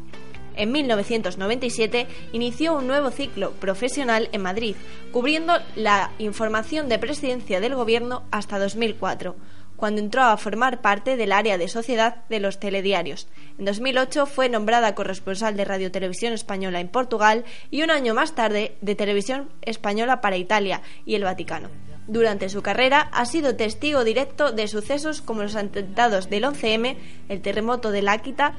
En 0.60 0.72
1997 0.72 2.06
inició 2.34 2.74
un 2.74 2.86
nuevo 2.86 3.10
ciclo 3.10 3.52
profesional 3.52 4.28
en 4.32 4.42
Madrid, 4.42 4.76
cubriendo 5.10 5.54
la 5.74 6.10
información 6.18 6.90
de 6.90 6.98
presidencia 6.98 7.60
del 7.60 7.74
gobierno 7.74 8.24
hasta 8.30 8.58
2004 8.58 9.36
cuando 9.76 10.02
entró 10.02 10.24
a 10.24 10.36
formar 10.36 10.82
parte 10.82 11.16
del 11.16 11.32
área 11.32 11.56
de 11.56 11.66
sociedad 11.66 12.24
de 12.28 12.40
los 12.40 12.60
telediarios. 12.60 13.26
En 13.58 13.64
2008 13.64 14.26
fue 14.26 14.50
nombrada 14.50 14.94
corresponsal 14.94 15.56
de 15.56 15.64
Radio 15.64 15.90
Televisión 15.90 16.34
Española 16.34 16.80
en 16.80 16.88
Portugal 16.88 17.46
y 17.70 17.82
un 17.82 17.90
año 17.90 18.12
más 18.12 18.34
tarde 18.34 18.76
de 18.82 18.94
Televisión 18.94 19.48
Española 19.62 20.20
para 20.20 20.36
Italia 20.36 20.82
y 21.06 21.14
el 21.14 21.24
Vaticano. 21.24 21.70
Durante 22.06 22.50
su 22.50 22.60
carrera 22.60 23.08
ha 23.12 23.24
sido 23.24 23.56
testigo 23.56 24.04
directo 24.04 24.52
de 24.52 24.68
sucesos 24.68 25.22
como 25.22 25.42
los 25.42 25.56
atentados 25.56 26.28
del 26.28 26.44
11M, 26.44 26.96
el 27.30 27.40
terremoto 27.40 27.92
del 27.92 28.08
Áquila, 28.08 28.52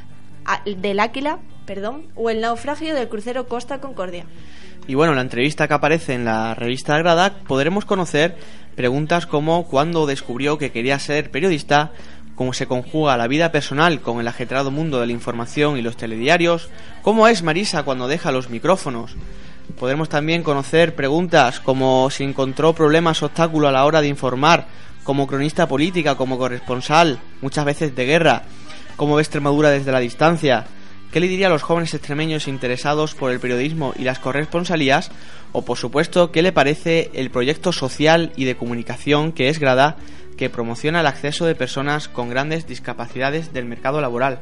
del 0.66 1.00
Áquila 1.00 1.40
perdón, 1.66 2.08
o 2.16 2.30
el 2.30 2.42
naufragio 2.42 2.96
del 2.96 3.08
crucero 3.08 3.48
Costa 3.48 3.80
Concordia. 3.80 4.26
Y 4.88 4.96
bueno, 4.96 5.14
en 5.14 5.18
la 5.18 5.22
entrevista 5.22 5.68
que 5.68 5.74
aparece 5.74 6.14
en 6.14 6.26
la 6.26 6.56
revista 6.56 6.98
Grada 6.98 7.36
podremos 7.48 7.86
conocer 7.86 8.36
preguntas 8.76 9.26
como 9.26 9.66
cuándo 9.68 10.06
descubrió 10.06 10.58
que 10.58 10.72
quería 10.72 10.98
ser 11.00 11.32
periodista, 11.32 11.92
cómo 12.36 12.54
se 12.54 12.68
conjuga 12.68 13.18
la 13.18 13.28
vida 13.28 13.52
personal 13.52 14.02
con 14.02 14.20
el 14.20 14.28
ajetrado 14.28 14.72
mundo 14.72 15.00
de 15.00 15.06
la 15.06 15.14
información 15.14 15.78
y 15.78 15.82
los 15.82 15.98
telediarios, 15.98 16.70
cómo 17.04 17.28
es 17.28 17.44
Marisa 17.44 17.84
cuando 17.84 18.08
deja 18.08 18.32
los 18.32 18.50
micrófonos. 18.50 19.16
Podremos 19.80 20.10
también 20.10 20.44
conocer 20.44 20.96
preguntas 20.96 21.60
como 21.60 22.10
si 22.10 22.24
encontró 22.24 22.74
problemas 22.74 23.22
o 23.22 23.28
obstáculos 23.28 23.70
a 23.70 23.72
la 23.72 23.86
hora 23.86 24.02
de 24.02 24.08
informar 24.08 24.68
como 25.04 25.28
cronista 25.28 25.68
política, 25.68 26.16
como 26.16 26.38
corresponsal, 26.38 27.20
muchas 27.42 27.66
veces 27.66 27.96
de 27.96 28.06
guerra, 28.06 28.44
cómo 29.02 29.16
ve 29.16 29.24
Extremadura 29.24 29.72
desde 29.72 29.92
la 29.92 30.00
distancia, 30.00 30.68
¿Qué 31.12 31.20
le 31.20 31.28
diría 31.28 31.48
a 31.48 31.50
los 31.50 31.64
jóvenes 31.64 31.92
extremeños 31.96 32.48
interesados 32.48 33.16
por 33.16 33.32
el 33.32 33.40
periodismo 33.40 33.94
y 33.98 34.04
las 34.04 34.20
corresponsalías? 34.20 35.10
O, 35.54 35.64
por 35.64 35.80
supuesto, 35.80 36.32
¿qué 36.32 36.44
le 36.44 36.54
parece 36.54 37.10
el 37.16 37.32
proyecto 37.32 37.74
social 37.74 38.32
y 38.36 38.46
de 38.46 38.56
comunicación 38.56 39.32
que 39.32 39.50
es 39.50 39.60
Grada, 39.60 39.98
que 40.38 40.52
promociona 40.52 41.02
el 41.02 41.08
acceso 41.08 41.46
de 41.46 41.56
personas 41.56 42.08
con 42.10 42.30
grandes 42.30 42.68
discapacidades 42.68 43.52
del 43.52 43.66
mercado 43.66 44.02
laboral? 44.02 44.42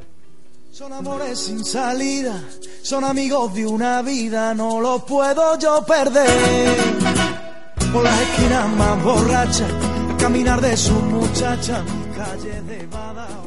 Son 0.73 0.91
amores 0.91 1.39
sin 1.39 1.63
salida, 1.63 2.43
son 2.83 3.05
amigos 3.05 3.53
de 3.53 3.65
una 3.65 4.01
vida, 4.01 4.53
no 4.53 4.81
los 4.81 5.03
puedo 5.03 5.57
yo 5.57 5.85
perder. 5.87 6.75
Por 7.93 8.03
más 8.03 9.63
caminar 10.19 10.59
de 10.59 10.75
calle 12.15 12.61
de. 12.67 13.38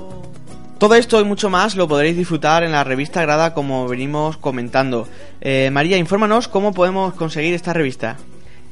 Todo 0.83 0.97
esto 0.97 1.21
y 1.21 1.25
mucho 1.25 1.49
más 1.49 1.77
lo 1.77 1.87
podréis 1.87 2.17
disfrutar 2.17 2.65
en 2.65 2.73
la 2.73 2.83
revista 2.83 3.23
Grada 3.23 3.55
como 3.55 3.87
venimos 3.87 4.37
comentando. 4.37 5.07
Eh, 5.41 5.71
María, 5.71 5.97
infórmanos 5.97 6.49
cómo 6.49 6.75
podemos 6.75 7.15
conseguir 7.15 7.55
esta 7.55 7.73
revista. 7.73 8.17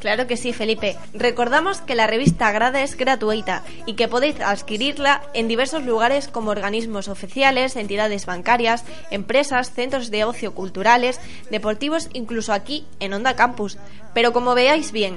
Claro 0.01 0.27
que 0.27 0.37
sí, 0.37 0.53
Felipe. 0.53 0.97
Recordamos 1.15 1.81
que 1.83 1.95
la 1.95 2.09
revista 2.09 2.51
Grada 2.51 2.83
es 2.83 2.97
gratuita 2.97 3.63
y 3.87 3.95
que 3.95 4.09
podéis 4.09 4.41
adquirirla 4.41 5.23
en 5.35 5.47
diversos 5.47 5.85
lugares 5.85 6.27
como 6.27 6.51
organismos 6.51 7.07
oficiales, 7.07 7.77
entidades 7.77 8.27
bancarias, 8.27 8.83
empresas, 9.13 9.71
centros 9.73 10.11
de 10.11 10.25
ocio 10.25 10.53
culturales, 10.53 11.21
deportivos, 11.53 12.09
incluso 12.13 12.53
aquí 12.53 12.87
en 12.99 13.13
Onda 13.13 13.37
Campus. 13.37 13.79
Pero 14.15 14.33
como 14.33 14.57
veáis 14.57 14.91
bien, 14.91 15.17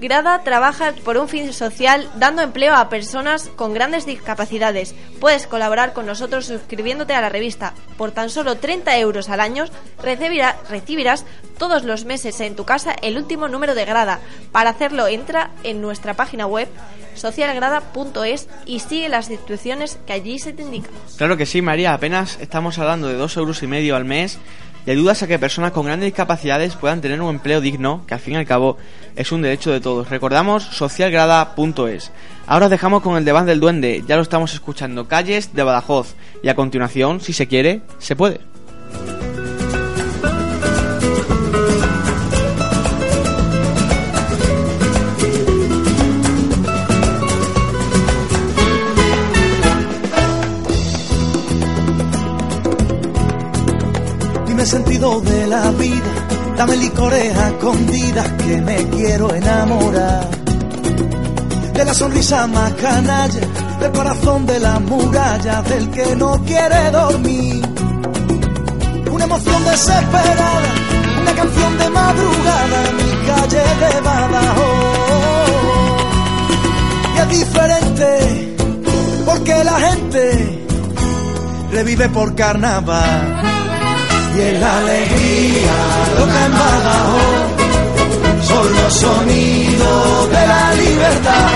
Grada 0.00 0.42
trabaja 0.42 0.92
por 1.04 1.16
un 1.16 1.28
fin 1.28 1.52
social 1.52 2.08
dando 2.16 2.42
empleo 2.42 2.74
a 2.74 2.88
personas 2.90 3.48
con 3.56 3.72
grandes 3.72 4.04
discapacidades. 4.04 4.94
Puedes 5.20 5.46
colaborar 5.46 5.94
con 5.94 6.04
nosotros 6.04 6.46
suscribiéndote 6.46 7.14
a 7.14 7.22
la 7.22 7.30
revista. 7.30 7.72
Por 7.96 8.10
tan 8.10 8.28
solo 8.28 8.56
30 8.56 8.98
euros 8.98 9.30
al 9.30 9.40
año 9.40 9.64
recibirás 10.02 11.24
todos 11.58 11.84
los 11.84 12.04
meses 12.04 12.40
en 12.40 12.56
tu 12.56 12.64
casa 12.64 12.94
el 13.00 13.16
último 13.16 13.48
número 13.48 13.74
de 13.74 13.86
Grada. 13.86 14.20
Para 14.52 14.70
hacerlo 14.70 15.08
entra 15.08 15.50
en 15.62 15.80
nuestra 15.80 16.14
página 16.14 16.46
web 16.46 16.68
socialgrada.es 17.14 18.48
y 18.66 18.80
sigue 18.80 19.08
las 19.08 19.30
instrucciones 19.30 19.98
que 20.06 20.12
allí 20.12 20.38
se 20.38 20.52
te 20.52 20.62
indican. 20.62 20.92
Claro 21.16 21.38
que 21.38 21.46
sí, 21.46 21.62
María. 21.62 21.94
Apenas 21.94 22.38
estamos 22.40 22.78
hablando 22.78 23.08
de 23.08 23.14
dos 23.14 23.36
euros 23.38 23.62
y 23.62 23.66
medio 23.66 23.96
al 23.96 24.04
mes 24.04 24.38
y 24.86 24.90
ayudas 24.90 25.22
a 25.22 25.26
que 25.26 25.38
personas 25.38 25.72
con 25.72 25.86
grandes 25.86 26.06
discapacidades 26.06 26.76
puedan 26.76 27.00
tener 27.00 27.20
un 27.20 27.34
empleo 27.34 27.60
digno, 27.60 28.04
que 28.06 28.14
al 28.14 28.20
fin 28.20 28.34
y 28.34 28.36
al 28.36 28.46
cabo 28.46 28.78
es 29.16 29.32
un 29.32 29.42
derecho 29.42 29.72
de 29.72 29.80
todos. 29.80 30.08
Recordamos 30.08 30.62
socialgrada.es. 30.62 32.12
Ahora 32.46 32.66
os 32.66 32.70
dejamos 32.70 33.02
con 33.02 33.16
el 33.16 33.24
debate 33.24 33.50
del 33.50 33.60
duende, 33.60 34.04
ya 34.06 34.16
lo 34.16 34.22
estamos 34.22 34.54
escuchando, 34.54 35.08
calles 35.08 35.52
de 35.54 35.64
Badajoz, 35.64 36.14
y 36.42 36.48
a 36.48 36.54
continuación, 36.54 37.20
si 37.20 37.32
se 37.32 37.48
quiere, 37.48 37.82
se 37.98 38.14
puede. 38.14 38.55
De 55.20 55.46
la 55.46 55.70
vida. 55.72 56.12
Dame 56.56 56.76
licores 56.76 57.36
escondidas 57.36 58.28
que 58.32 58.60
me 58.60 58.76
quiero 58.88 59.34
enamorar. 59.34 60.28
De 61.74 61.84
la 61.84 61.94
sonrisa 61.94 62.46
más 62.46 62.72
canalla, 62.74 63.40
del 63.80 63.92
corazón 63.92 64.46
de 64.46 64.58
la 64.58 64.78
muralla, 64.80 65.62
del 65.62 65.90
que 65.90 66.16
no 66.16 66.42
quiere 66.44 66.90
dormir. 66.90 67.62
Una 69.10 69.24
emoción 69.24 69.64
desesperada, 69.64 70.62
una 71.22 71.32
canción 71.34 71.78
de 71.78 71.90
madrugada, 71.90 72.78
mi 72.98 73.26
calle 73.26 73.62
de 73.80 74.00
Badajoz. 74.00 74.96
Y 77.14 77.18
es 77.18 77.28
diferente, 77.38 78.56
porque 79.24 79.64
la 79.64 79.80
gente 79.80 80.66
revive 81.70 82.08
por 82.08 82.34
carnaval 82.34 83.56
y 84.36 84.40
en 84.40 84.60
la 84.60 84.78
alegría 84.78 85.76
loca 86.18 86.46
en 86.46 86.52
Badajoz 86.52 87.46
son 88.42 88.66
los 88.74 88.92
sonidos 88.94 90.30
de 90.30 90.46
la 90.46 90.74
libertad 90.74 91.50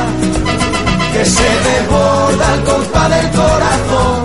que 1.13 1.25
se 1.27 1.51
desborda 1.69 2.53
al 2.55 2.65
compás 2.65 3.11
del 3.11 3.31
corazón. 3.31 4.21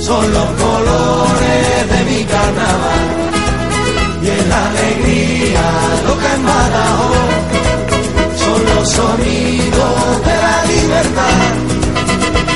Son 0.00 0.32
los 0.32 0.48
colores 0.62 1.90
de 1.92 2.04
mi 2.10 2.24
carnaval 2.24 3.04
y 4.22 4.28
en 4.28 4.48
la 4.48 4.66
alegría 4.70 5.64
loca 6.06 6.34
en 6.34 6.44
Badajoz 6.46 7.28
son 8.42 8.60
los 8.70 8.88
sonidos 8.88 10.24
de 10.26 10.36
la 10.46 10.56
libertad 10.74 11.40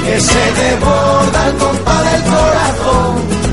que 0.04 0.20
se 0.20 0.44
desborda 0.62 1.44
al 1.46 1.54
compás 1.56 2.12
del 2.12 2.22
corazón 2.22 3.51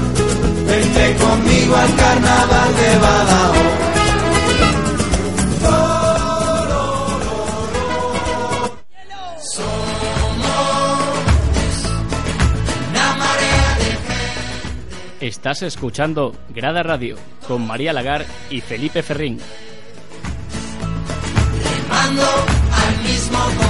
Vente 0.79 1.15
conmigo 1.17 1.75
al 1.75 1.95
carnaval 1.97 2.75
de 2.77 2.97
Badajoz. 2.99 3.79
Estás 15.19 15.63
escuchando 15.63 16.33
Grada 16.47 16.81
Radio 16.81 17.17
con 17.45 17.67
María 17.67 17.91
Lagar 17.91 18.25
y 18.49 18.61
Felipe 18.61 19.03
Ferrín. 19.03 19.37
Remando 21.61 22.23
al 22.23 23.03
mismo 23.03 23.68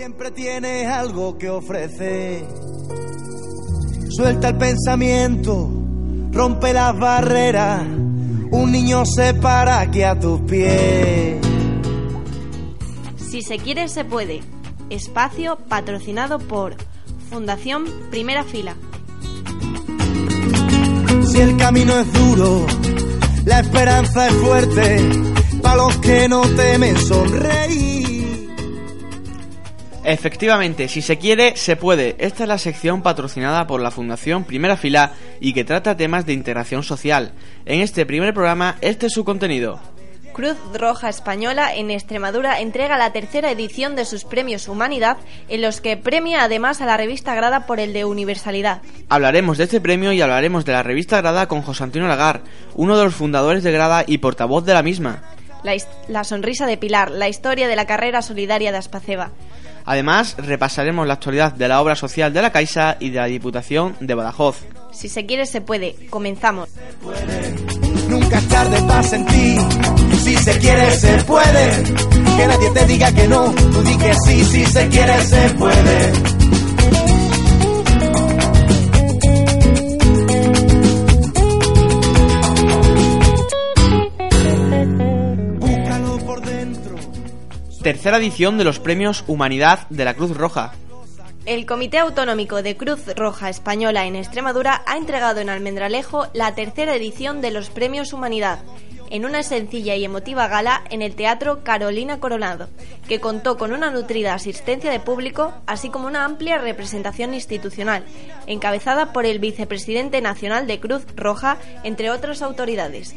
siempre 0.00 0.30
tienes 0.30 0.86
algo 0.86 1.36
que 1.36 1.50
ofrecer. 1.50 2.46
Suelta 4.08 4.48
el 4.48 4.56
pensamiento, 4.56 5.70
rompe 6.32 6.72
las 6.72 6.98
barreras. 6.98 7.82
Un 8.50 8.72
niño 8.72 9.04
se 9.04 9.34
para 9.34 9.80
aquí 9.80 10.02
a 10.02 10.18
tus 10.18 10.40
pies. 10.40 11.36
Si 13.28 13.42
se 13.42 13.58
quiere, 13.58 13.88
se 13.88 14.06
puede. 14.06 14.40
Espacio 14.88 15.58
patrocinado 15.68 16.38
por 16.38 16.76
Fundación 17.28 17.84
Primera 18.10 18.42
Fila. 18.42 18.76
Si 21.30 21.40
el 21.42 21.58
camino 21.58 21.98
es 21.98 22.10
duro, 22.10 22.64
la 23.44 23.60
esperanza 23.60 24.28
es 24.28 24.34
fuerte. 24.36 25.10
Para 25.60 25.76
los 25.76 25.94
que 25.98 26.26
no 26.26 26.40
temen 26.56 26.96
sonreír. 26.96 27.89
Efectivamente, 30.04 30.88
si 30.88 31.02
se 31.02 31.18
quiere, 31.18 31.56
se 31.56 31.76
puede. 31.76 32.16
Esta 32.18 32.44
es 32.44 32.48
la 32.48 32.58
sección 32.58 33.02
patrocinada 33.02 33.66
por 33.66 33.82
la 33.82 33.90
Fundación 33.90 34.44
Primera 34.44 34.76
Fila 34.76 35.12
y 35.40 35.52
que 35.52 35.64
trata 35.64 35.96
temas 35.96 36.24
de 36.24 36.32
integración 36.32 36.82
social. 36.82 37.32
En 37.66 37.80
este 37.80 38.06
primer 38.06 38.32
programa, 38.32 38.76
este 38.80 39.06
es 39.06 39.12
su 39.12 39.24
contenido. 39.24 39.78
Cruz 40.32 40.56
Roja 40.72 41.08
Española 41.08 41.74
en 41.74 41.90
Extremadura 41.90 42.60
entrega 42.60 42.96
la 42.96 43.12
tercera 43.12 43.50
edición 43.50 43.94
de 43.94 44.04
sus 44.06 44.24
premios 44.24 44.68
Humanidad, 44.68 45.18
en 45.48 45.60
los 45.60 45.80
que 45.80 45.96
premia 45.96 46.44
además 46.44 46.80
a 46.80 46.86
la 46.86 46.96
revista 46.96 47.34
Grada 47.34 47.66
por 47.66 47.78
el 47.78 47.92
de 47.92 48.04
Universalidad. 48.06 48.80
Hablaremos 49.08 49.58
de 49.58 49.64
este 49.64 49.80
premio 49.80 50.12
y 50.12 50.22
hablaremos 50.22 50.64
de 50.64 50.72
la 50.72 50.82
revista 50.82 51.20
Grada 51.20 51.46
con 51.46 51.62
José 51.62 51.84
Antonio 51.84 52.08
Lagar, 52.08 52.42
uno 52.74 52.96
de 52.96 53.04
los 53.04 53.14
fundadores 53.14 53.62
de 53.62 53.72
Grada 53.72 54.04
y 54.06 54.18
portavoz 54.18 54.64
de 54.64 54.72
la 54.72 54.82
misma. 54.82 55.22
La, 55.62 55.74
la 56.08 56.24
sonrisa 56.24 56.66
de 56.66 56.78
Pilar, 56.78 57.10
la 57.10 57.28
historia 57.28 57.68
de 57.68 57.76
la 57.76 57.84
carrera 57.84 58.22
solidaria 58.22 58.72
de 58.72 58.78
Aspaceba. 58.78 59.32
Además, 59.84 60.36
repasaremos 60.38 61.06
la 61.06 61.14
actualidad 61.14 61.52
de 61.52 61.68
la 61.68 61.80
obra 61.80 61.96
social 61.96 62.32
de 62.32 62.42
la 62.42 62.50
Caixa 62.50 62.96
y 63.00 63.10
de 63.10 63.18
la 63.18 63.26
Diputación 63.26 63.96
de 64.00 64.14
Badajoz. 64.14 64.58
Si 64.92 65.08
se 65.08 65.26
quiere, 65.26 65.46
se 65.46 65.60
puede. 65.60 65.94
Comenzamos. 66.10 66.68
Nunca 68.08 68.38
es 68.38 68.48
tarde 68.48 68.82
para 68.82 69.02
sentir. 69.02 69.58
Si 70.24 70.36
se 70.36 70.58
quiere, 70.58 70.90
se 70.90 71.24
puede. 71.24 71.82
Que 72.36 72.46
nadie 72.46 72.70
te 72.70 72.86
diga 72.86 73.12
que 73.12 73.28
no. 73.28 73.52
Tú 73.52 73.82
di 73.82 73.96
que 73.96 74.14
sí, 74.26 74.44
si 74.44 74.66
se 74.66 74.88
quiere, 74.88 75.22
se 75.22 75.50
puede. 75.50 76.12
Tercera 87.82 88.18
edición 88.18 88.58
de 88.58 88.64
los 88.64 88.78
premios 88.78 89.24
Humanidad 89.26 89.88
de 89.88 90.04
la 90.04 90.12
Cruz 90.12 90.36
Roja. 90.36 90.74
El 91.46 91.64
Comité 91.64 91.96
Autonómico 91.96 92.62
de 92.62 92.76
Cruz 92.76 93.06
Roja 93.16 93.48
Española 93.48 94.04
en 94.04 94.16
Extremadura 94.16 94.82
ha 94.86 94.98
entregado 94.98 95.40
en 95.40 95.48
Almendralejo 95.48 96.26
la 96.34 96.54
tercera 96.54 96.94
edición 96.94 97.40
de 97.40 97.50
los 97.50 97.70
Premios 97.70 98.12
Humanidad, 98.12 98.58
en 99.08 99.24
una 99.24 99.42
sencilla 99.42 99.96
y 99.96 100.04
emotiva 100.04 100.46
gala 100.46 100.84
en 100.90 101.00
el 101.00 101.14
Teatro 101.14 101.64
Carolina 101.64 102.20
Coronado, 102.20 102.68
que 103.08 103.18
contó 103.18 103.56
con 103.56 103.72
una 103.72 103.90
nutrida 103.90 104.34
asistencia 104.34 104.90
de 104.90 105.00
público, 105.00 105.54
así 105.66 105.88
como 105.88 106.06
una 106.06 106.26
amplia 106.26 106.58
representación 106.58 107.32
institucional, 107.32 108.04
encabezada 108.46 109.14
por 109.14 109.24
el 109.24 109.38
vicepresidente 109.38 110.20
nacional 110.20 110.66
de 110.66 110.80
Cruz 110.80 111.06
Roja, 111.16 111.56
entre 111.82 112.10
otras 112.10 112.42
autoridades. 112.42 113.16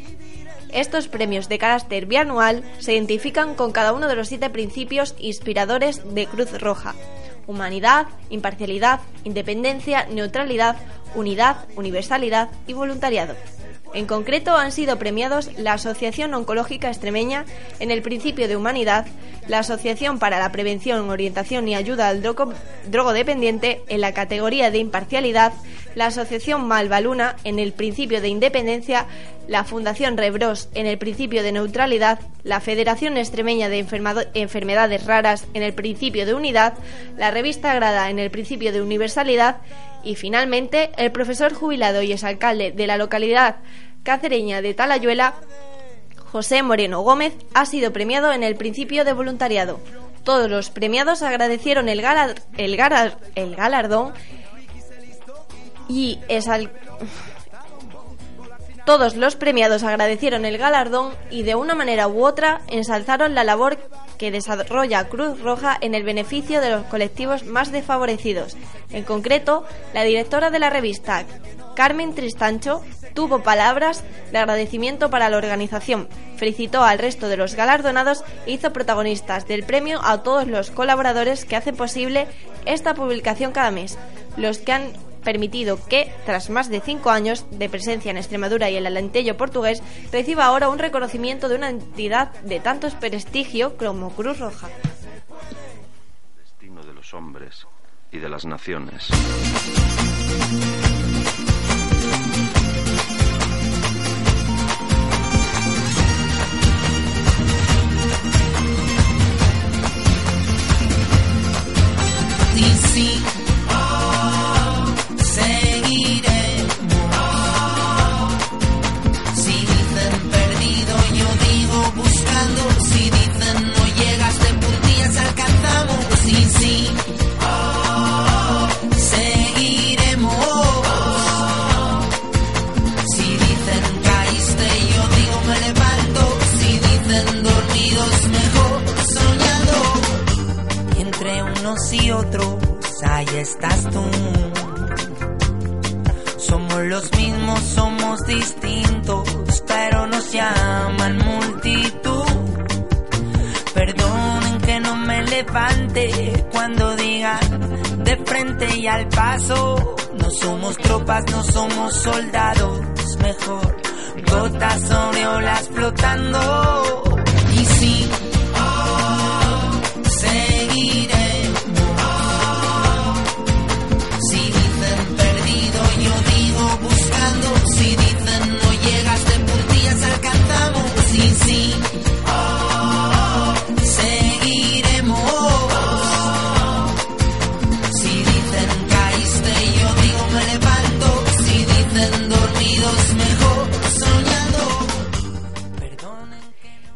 Estos 0.73 1.07
premios 1.07 1.49
de 1.49 1.59
carácter 1.59 2.07
bianual 2.07 2.63
se 2.79 2.93
identifican 2.93 3.53
con 3.53 3.71
cada 3.71 3.93
uno 3.93 4.07
de 4.07 4.15
los 4.15 4.27
siete 4.27 4.49
principios 4.49 5.13
inspiradores 5.19 6.01
de 6.15 6.25
Cruz 6.25 6.59
Roja. 6.59 6.95
Humanidad, 7.45 8.07
imparcialidad, 8.31 8.99
independencia, 9.23 10.07
neutralidad, 10.07 10.77
unidad, 11.13 11.57
universalidad 11.75 12.49
y 12.65 12.73
voluntariado. 12.73 13.35
En 13.93 14.07
concreto 14.07 14.57
han 14.57 14.71
sido 14.71 14.97
premiados 14.97 15.51
la 15.59 15.73
Asociación 15.73 16.33
Oncológica 16.33 16.89
Extremeña 16.89 17.45
en 17.79 17.91
el 17.91 18.01
principio 18.01 18.47
de 18.47 18.55
humanidad, 18.55 19.05
la 19.47 19.59
Asociación 19.59 20.19
para 20.19 20.39
la 20.39 20.51
Prevención, 20.51 21.09
Orientación 21.09 21.67
y 21.67 21.75
Ayuda 21.75 22.07
al 22.09 22.21
drogo- 22.21 22.53
Drogodependiente 22.87 23.83
en 23.87 24.01
la 24.01 24.13
categoría 24.13 24.71
de 24.71 24.77
imparcialidad, 24.77 25.53
la 25.95 26.07
Asociación 26.07 26.67
Malvaluna 26.67 27.35
en 27.43 27.59
el 27.59 27.73
principio 27.73 28.21
de 28.21 28.29
independencia, 28.29 29.05
la 29.47 29.63
Fundación 29.63 30.17
Rebros 30.17 30.69
en 30.73 30.85
el 30.87 30.97
principio 30.97 31.43
de 31.43 31.51
neutralidad, 31.51 32.19
la 32.43 32.61
Federación 32.61 33.17
Extremeña 33.17 33.67
de 33.69 33.85
Enfermedades 34.33 35.05
Raras 35.05 35.45
en 35.53 35.63
el 35.63 35.73
principio 35.73 36.25
de 36.25 36.33
unidad, 36.33 36.73
la 37.17 37.29
Revista 37.31 37.73
Grada 37.73 38.09
en 38.09 38.19
el 38.19 38.31
principio 38.31 38.71
de 38.71 38.81
universalidad 38.81 39.57
y 40.03 40.15
finalmente 40.15 40.91
el 40.97 41.11
profesor 41.11 41.53
jubilado 41.53 42.01
y 42.01 42.13
exalcalde 42.13 42.71
de 42.71 42.87
la 42.87 42.97
localidad 42.97 43.57
cacereña 44.03 44.61
de 44.61 44.73
Talayuela, 44.73 45.33
José 46.33 46.63
Moreno 46.63 47.01
Gómez, 47.01 47.33
ha 47.53 47.65
sido 47.67 47.93
premiado 47.93 48.33
en 48.33 48.41
el 48.43 48.55
principio 48.55 49.05
de 49.05 49.13
voluntariado. 49.13 49.79
Todos 50.23 50.49
los 50.49 50.71
premiados 50.71 51.21
agradecieron 51.21 51.87
el, 51.89 52.01
galar- 52.01 52.41
el, 52.57 52.75
galar- 52.75 53.17
el 53.35 53.55
galardón 53.55 54.13
y 55.87 56.19
todos 58.85 59.15
los 59.15 59.35
premiados 59.35 59.83
agradecieron 59.83 60.43
el 60.45 60.57
galardón 60.57 61.13
y 61.29 61.43
de 61.43 61.53
una 61.55 61.75
manera 61.75 62.07
u 62.07 62.25
otra 62.25 62.61
ensalzaron 62.67 63.35
la 63.35 63.43
labor 63.43 63.77
que 64.17 64.31
desarrolla 64.31 65.07
Cruz 65.09 65.39
Roja 65.39 65.77
en 65.79 65.93
el 65.93 66.03
beneficio 66.03 66.61
de 66.61 66.71
los 66.71 66.83
colectivos 66.85 67.45
más 67.45 67.71
desfavorecidos. 67.71 68.57
En 68.89 69.03
concreto, 69.03 69.65
la 69.93 70.03
directora 70.03 70.49
de 70.49 70.59
la 70.59 70.69
revista, 70.69 71.25
Carmen 71.75 72.13
Tristancho, 72.15 72.81
tuvo 73.13 73.43
palabras 73.43 74.03
de 74.31 74.37
agradecimiento 74.37 75.09
para 75.09 75.29
la 75.29 75.37
organización, 75.37 76.07
felicitó 76.37 76.83
al 76.83 76.99
resto 76.99 77.29
de 77.29 77.37
los 77.37 77.55
galardonados 77.55 78.23
e 78.45 78.51
hizo 78.51 78.73
protagonistas 78.73 79.47
del 79.47 79.63
premio 79.63 79.99
a 80.03 80.23
todos 80.23 80.47
los 80.47 80.71
colaboradores 80.71 81.45
que 81.45 81.55
hacen 81.55 81.75
posible 81.75 82.27
esta 82.65 82.93
publicación 82.93 83.51
cada 83.51 83.71
mes, 83.71 83.97
los 84.37 84.57
que 84.57 84.73
han 84.73 84.93
permitido 85.23 85.79
que, 85.87 86.11
tras 86.25 86.49
más 86.49 86.69
de 86.69 86.81
cinco 86.81 87.09
años 87.09 87.45
de 87.51 87.69
presencia 87.69 88.11
en 88.11 88.17
Extremadura 88.17 88.69
y 88.69 88.75
el 88.75 88.85
Alentejo 88.85 89.35
portugués, 89.37 89.81
reciba 90.11 90.45
ahora 90.45 90.69
un 90.69 90.79
reconocimiento 90.79 91.49
de 91.49 91.55
una 91.55 91.69
entidad 91.69 92.31
de 92.41 92.59
tanto 92.59 92.89
prestigio 92.99 93.77
como 93.77 94.09
Cruz 94.11 94.39
Roja. 94.39 94.67
destino 96.37 96.83
de 96.83 96.93
los 96.93 97.13
hombres 97.13 97.65
y 98.11 98.19
de 98.19 98.29
las 98.29 98.45
naciones. 98.45 99.09
Y 112.95 113.42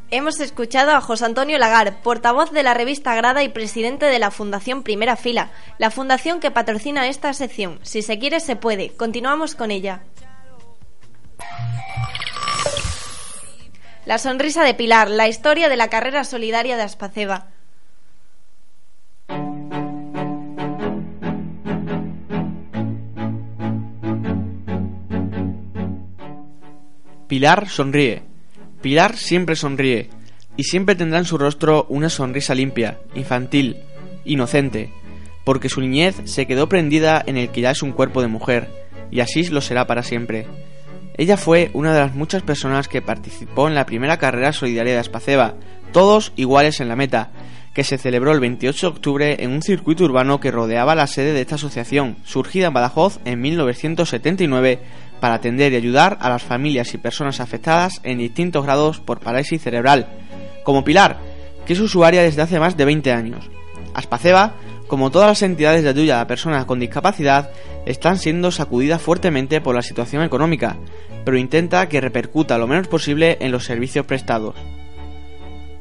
Hemos 0.09 0.39
escuchado 0.39 0.91
a 0.91 1.01
José 1.01 1.25
Antonio 1.25 1.57
Lagar, 1.57 2.01
portavoz 2.01 2.51
de 2.51 2.63
la 2.63 2.73
revista 2.73 3.13
Grada 3.13 3.43
y 3.43 3.49
presidente 3.49 4.05
de 4.05 4.19
la 4.19 4.31
Fundación 4.31 4.83
Primera 4.83 5.17
Fila, 5.17 5.51
la 5.79 5.91
fundación 5.91 6.39
que 6.39 6.49
patrocina 6.49 7.09
esta 7.09 7.33
sección. 7.33 7.79
Si 7.81 8.01
se 8.01 8.17
quiere, 8.17 8.39
se 8.39 8.55
puede. 8.55 8.93
Continuamos 8.93 9.53
con 9.53 9.69
ella. 9.69 10.03
La 14.05 14.17
sonrisa 14.17 14.63
de 14.63 14.73
Pilar, 14.75 15.09
la 15.09 15.27
historia 15.27 15.67
de 15.67 15.75
la 15.75 15.89
carrera 15.89 16.23
solidaria 16.23 16.77
de 16.77 16.83
Aspaceba. 16.83 17.47
Pilar 27.27 27.67
sonríe. 27.67 28.36
Pilar 28.81 29.17
siempre 29.17 29.55
sonríe 29.55 30.09
y 30.55 30.63
siempre 30.63 30.95
tendrá 30.95 31.19
en 31.19 31.25
su 31.25 31.37
rostro 31.37 31.85
una 31.89 32.09
sonrisa 32.09 32.55
limpia, 32.55 32.99
infantil, 33.15 33.77
inocente, 34.25 34.91
porque 35.43 35.69
su 35.69 35.81
niñez 35.81 36.15
se 36.25 36.45
quedó 36.47 36.67
prendida 36.67 37.23
en 37.25 37.37
el 37.37 37.49
que 37.49 37.61
ya 37.61 37.71
es 37.71 37.83
un 37.83 37.91
cuerpo 37.91 38.21
de 38.21 38.27
mujer, 38.27 38.69
y 39.11 39.21
así 39.21 39.43
lo 39.47 39.61
será 39.61 39.87
para 39.87 40.03
siempre. 40.03 40.47
Ella 41.15 41.37
fue 41.37 41.71
una 41.73 41.93
de 41.93 41.99
las 41.99 42.15
muchas 42.15 42.43
personas 42.43 42.87
que 42.87 43.01
participó 43.01 43.67
en 43.67 43.75
la 43.75 43.85
primera 43.85 44.17
carrera 44.17 44.53
solidaria 44.53 44.93
de 44.93 44.99
Aspaceba, 44.99 45.55
todos 45.91 46.33
iguales 46.35 46.79
en 46.79 46.89
la 46.89 46.95
meta, 46.95 47.31
que 47.73 47.83
se 47.83 47.97
celebró 47.97 48.31
el 48.31 48.39
28 48.39 48.87
de 48.87 48.95
octubre 48.95 49.43
en 49.43 49.51
un 49.51 49.61
circuito 49.61 50.03
urbano 50.03 50.39
que 50.39 50.51
rodeaba 50.51 50.95
la 50.95 51.07
sede 51.07 51.33
de 51.33 51.41
esta 51.41 51.55
asociación, 51.55 52.17
surgida 52.23 52.67
en 52.67 52.73
Badajoz 52.73 53.19
en 53.23 53.39
1979 53.39 54.79
para 55.19 55.35
atender 55.35 55.73
y 55.73 55.75
ayudar 55.75 56.17
a 56.21 56.29
las 56.29 56.43
familias 56.43 56.93
y 56.93 56.97
personas 56.97 57.39
afectadas 57.39 57.99
en 58.03 58.19
distintos 58.19 58.63
grados 58.63 58.99
por 58.99 59.19
parálisis 59.19 59.61
cerebral, 59.61 60.07
como 60.63 60.83
Pilar, 60.83 61.17
que 61.65 61.73
es 61.73 61.79
usuaria 61.79 62.21
desde 62.21 62.41
hace 62.41 62.59
más 62.59 62.77
de 62.77 62.85
20 62.85 63.11
años. 63.11 63.49
Aspaceba, 63.93 64.53
como 64.87 65.11
todas 65.11 65.27
las 65.27 65.41
entidades 65.41 65.83
de 65.83 65.89
ayuda 65.89 66.21
a 66.21 66.27
personas 66.27 66.65
con 66.65 66.79
discapacidad, 66.79 67.51
están 67.85 68.17
siendo 68.17 68.51
sacudidas 68.51 69.01
fuertemente 69.01 69.61
por 69.61 69.75
la 69.75 69.81
situación 69.81 70.23
económica, 70.23 70.77
pero 71.25 71.37
intenta 71.37 71.89
que 71.89 72.01
repercuta 72.01 72.57
lo 72.57 72.67
menos 72.67 72.87
posible 72.87 73.37
en 73.41 73.51
los 73.51 73.65
servicios 73.65 74.05
prestados. 74.05 74.55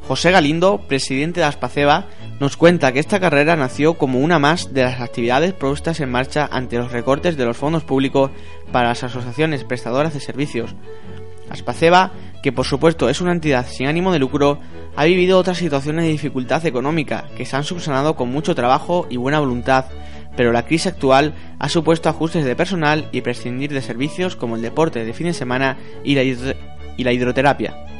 José 0.07 0.31
Galindo, 0.31 0.79
presidente 0.87 1.41
de 1.41 1.47
Aspaceba, 1.47 2.07
nos 2.39 2.57
cuenta 2.57 2.93
que 2.93 3.01
esta 3.01 3.19
carrera 3.19 3.57
nació 3.57 3.95
como 3.95 4.21
una 4.21 4.39
más 4.39 4.73
de 4.73 4.85
las 4.85 5.01
actividades 5.01 5.53
puestas 5.53 5.99
en 5.99 6.13
marcha 6.13 6.49
ante 6.53 6.79
los 6.79 6.93
recortes 6.93 7.37
de 7.37 7.45
los 7.45 7.57
fondos 7.57 7.83
públicos 7.83 8.31
para 8.71 8.91
las 8.91 9.03
asociaciones 9.03 9.65
prestadoras 9.65 10.15
de 10.15 10.21
servicios. 10.21 10.77
Aspaceba, 11.51 12.13
que 12.41 12.53
por 12.53 12.67
supuesto 12.67 13.09
es 13.09 13.21
una 13.21 13.33
entidad 13.33 13.67
sin 13.67 13.89
ánimo 13.89 14.13
de 14.13 14.21
lucro, 14.21 14.61
ha 14.95 15.05
vivido 15.05 15.39
otras 15.39 15.59
situaciones 15.59 16.05
de 16.05 16.13
dificultad 16.13 16.65
económica 16.67 17.25
que 17.37 17.45
se 17.45 17.57
han 17.57 17.65
subsanado 17.65 18.15
con 18.15 18.31
mucho 18.31 18.55
trabajo 18.55 19.09
y 19.11 19.17
buena 19.17 19.41
voluntad, 19.41 19.87
pero 20.37 20.53
la 20.53 20.67
crisis 20.67 20.87
actual 20.87 21.35
ha 21.59 21.69
supuesto 21.69 22.09
ajustes 22.09 22.45
de 22.45 22.55
personal 22.55 23.09
y 23.11 23.23
prescindir 23.23 23.73
de 23.73 23.83
servicios 23.83 24.37
como 24.37 24.55
el 24.55 24.63
deporte 24.63 25.05
de 25.05 25.13
fin 25.13 25.27
de 25.27 25.33
semana 25.33 25.79
y 26.05 26.15
la, 26.15 26.23
y 26.23 27.05
la 27.05 27.13
hidroterapia. 27.13 27.96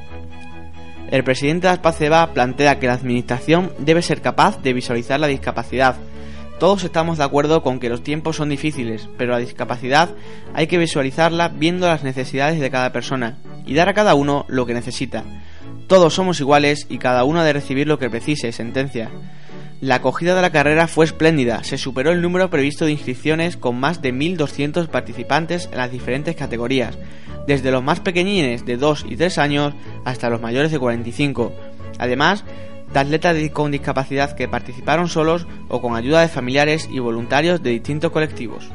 El 1.11 1.23
presidente 1.23 1.69
de 1.69 1.73
Aspaceba 1.73 2.33
plantea 2.35 2.81
que 2.81 2.89
la 2.89 2.95
Administración 2.95 3.73
debe 3.79 4.03
ser 4.03 4.23
capaz 4.23 4.61
de 4.63 4.73
visualizar 4.73 5.21
la 5.21 5.29
discapacidad. 5.29 5.97
Todos 6.59 6.83
estamos 6.83 7.19
de 7.19 7.25
acuerdo 7.25 7.63
con 7.63 7.79
que 7.79 7.89
los 7.89 8.03
tiempos 8.03 8.37
son 8.37 8.49
difíciles, 8.49 9.09
pero 9.17 9.33
la 9.33 9.39
discapacidad 9.39 10.11
hay 10.53 10.67
que 10.67 10.79
visualizarla 10.79 11.49
viendo 11.49 11.87
las 11.87 12.03
necesidades 12.03 12.59
de 12.59 12.71
cada 12.71 12.93
persona 12.93 13.37
y 13.65 13.75
dar 13.75 13.89
a 13.89 13.95
cada 13.95 14.15
uno 14.15 14.47
lo 14.49 14.67
que 14.67 14.75
necesita. 14.75 15.23
Todos 15.87 16.15
somos 16.15 16.41
iguales 16.41 16.87
y 16.89 16.99
cada 16.99 17.23
uno 17.23 17.41
ha 17.41 17.45
de 17.45 17.53
recibir 17.53 17.87
lo 17.87 17.99
que 17.99 18.11
precise, 18.11 18.51
sentencia. 18.51 19.11
La 19.81 19.97
acogida 19.97 20.35
de 20.35 20.43
la 20.43 20.51
carrera 20.51 20.89
fue 20.89 21.05
espléndida, 21.05 21.63
se 21.63 21.79
superó 21.79 22.11
el 22.11 22.23
número 22.23 22.51
previsto 22.51 22.87
de 22.87 22.93
inscripciones 22.93 23.57
con 23.57 23.79
más 23.79 24.03
de 24.03 24.13
1.200 24.13 24.89
participantes 24.89 25.69
en 25.71 25.79
las 25.79 25.93
diferentes 25.93 26.35
categorías, 26.35 26.97
desde 27.47 27.71
los 27.71 27.83
más 27.83 28.01
pequeñines 28.01 28.65
de 28.65 28.77
2 28.77 29.07
y 29.09 29.17
3 29.17 29.39
años 29.39 29.75
hasta 30.05 30.31
los 30.31 30.41
mayores 30.41 30.71
de 30.73 30.79
45. 30.79 31.53
Además, 31.99 32.45
de 32.93 32.99
atletas 33.01 33.37
con 33.53 33.73
discapacidad 33.73 34.35
que 34.37 34.49
participaron 34.49 35.09
solos 35.09 35.47
o 35.69 35.81
con 35.81 35.97
ayuda 35.97 36.21
de 36.21 36.29
familiares 36.29 36.89
y 36.91 36.99
voluntarios 36.99 37.63
de 37.63 37.71
distintos 37.71 38.11
colectivos. 38.11 38.71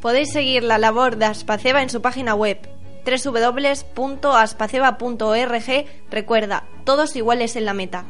Podéis 0.00 0.32
seguir 0.32 0.62
la 0.62 0.76
labor 0.76 1.16
de 1.16 1.24
Aspaceba 1.24 1.82
en 1.82 1.88
su 1.88 2.02
página 2.02 2.34
web 2.34 2.73
www.aspaceba.org. 3.04 5.86
Recuerda, 6.10 6.64
todos 6.84 7.16
iguales 7.16 7.56
en 7.56 7.64
la 7.64 7.74
meta. 7.74 8.04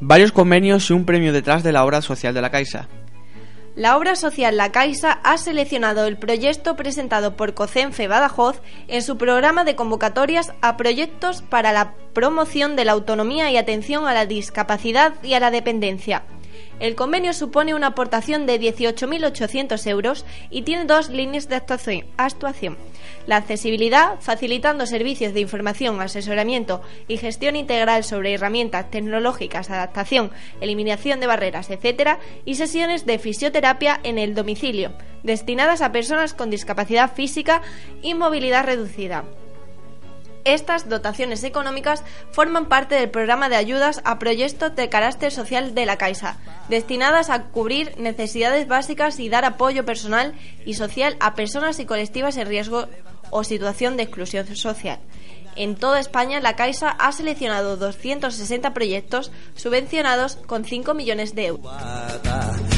Varios 0.00 0.32
convenios 0.32 0.90
y 0.90 0.92
un 0.92 1.04
premio 1.04 1.32
detrás 1.32 1.62
de 1.62 1.70
la 1.72 1.84
obra 1.84 2.02
social 2.02 2.34
de 2.34 2.42
la 2.42 2.50
Caixa. 2.50 2.88
La 3.78 3.96
obra 3.96 4.16
social 4.16 4.56
La 4.56 4.72
Caixa 4.72 5.20
ha 5.22 5.38
seleccionado 5.38 6.06
el 6.06 6.18
proyecto 6.18 6.74
presentado 6.74 7.36
por 7.36 7.54
COCENFE 7.54 8.08
Badajoz 8.08 8.60
en 8.88 9.02
su 9.02 9.16
programa 9.16 9.62
de 9.62 9.76
convocatorias 9.76 10.52
a 10.62 10.76
proyectos 10.76 11.42
para 11.42 11.72
la 11.72 11.94
promoción 12.12 12.74
de 12.74 12.84
la 12.84 12.92
autonomía 12.92 13.52
y 13.52 13.56
atención 13.56 14.08
a 14.08 14.14
la 14.14 14.26
discapacidad 14.26 15.14
y 15.22 15.34
a 15.34 15.40
la 15.40 15.52
dependencia. 15.52 16.24
El 16.80 16.94
convenio 16.94 17.32
supone 17.32 17.74
una 17.74 17.88
aportación 17.88 18.46
de 18.46 18.60
18.800 18.60 19.86
euros 19.88 20.24
y 20.48 20.62
tiene 20.62 20.84
dos 20.84 21.10
líneas 21.10 21.48
de 21.48 21.56
actuación. 21.56 22.76
La 23.26 23.36
accesibilidad, 23.36 24.20
facilitando 24.20 24.86
servicios 24.86 25.34
de 25.34 25.40
información, 25.40 26.00
asesoramiento 26.00 26.80
y 27.08 27.16
gestión 27.16 27.56
integral 27.56 28.04
sobre 28.04 28.34
herramientas 28.34 28.90
tecnológicas, 28.90 29.70
adaptación, 29.70 30.30
eliminación 30.60 31.18
de 31.18 31.26
barreras, 31.26 31.68
etc. 31.70 32.18
Y 32.44 32.54
sesiones 32.54 33.06
de 33.06 33.18
fisioterapia 33.18 33.98
en 34.04 34.18
el 34.18 34.34
domicilio, 34.34 34.92
destinadas 35.24 35.82
a 35.82 35.90
personas 35.90 36.32
con 36.32 36.48
discapacidad 36.48 37.12
física 37.12 37.60
y 38.02 38.14
movilidad 38.14 38.64
reducida. 38.64 39.24
Estas 40.44 40.88
dotaciones 40.88 41.44
económicas 41.44 42.04
forman 42.32 42.66
parte 42.66 42.94
del 42.94 43.10
programa 43.10 43.48
de 43.48 43.56
ayudas 43.56 44.00
a 44.04 44.18
proyectos 44.18 44.74
de 44.76 44.88
carácter 44.88 45.32
social 45.32 45.74
de 45.74 45.86
la 45.86 45.96
Caixa, 45.96 46.36
destinadas 46.68 47.30
a 47.30 47.44
cubrir 47.44 47.98
necesidades 47.98 48.68
básicas 48.68 49.18
y 49.20 49.28
dar 49.28 49.44
apoyo 49.44 49.84
personal 49.84 50.34
y 50.64 50.74
social 50.74 51.16
a 51.20 51.34
personas 51.34 51.78
y 51.80 51.86
colectivas 51.86 52.36
en 52.36 52.46
riesgo 52.46 52.86
o 53.30 53.44
situación 53.44 53.96
de 53.96 54.04
exclusión 54.04 54.46
social. 54.56 55.00
En 55.58 55.74
toda 55.74 55.98
España, 55.98 56.38
la 56.38 56.54
Caixa 56.54 56.90
ha 56.90 57.10
seleccionado 57.10 57.76
260 57.76 58.72
proyectos 58.74 59.32
subvencionados 59.56 60.36
con 60.46 60.64
5 60.64 60.94
millones 60.94 61.34
de 61.34 61.46
euros. 61.46 61.72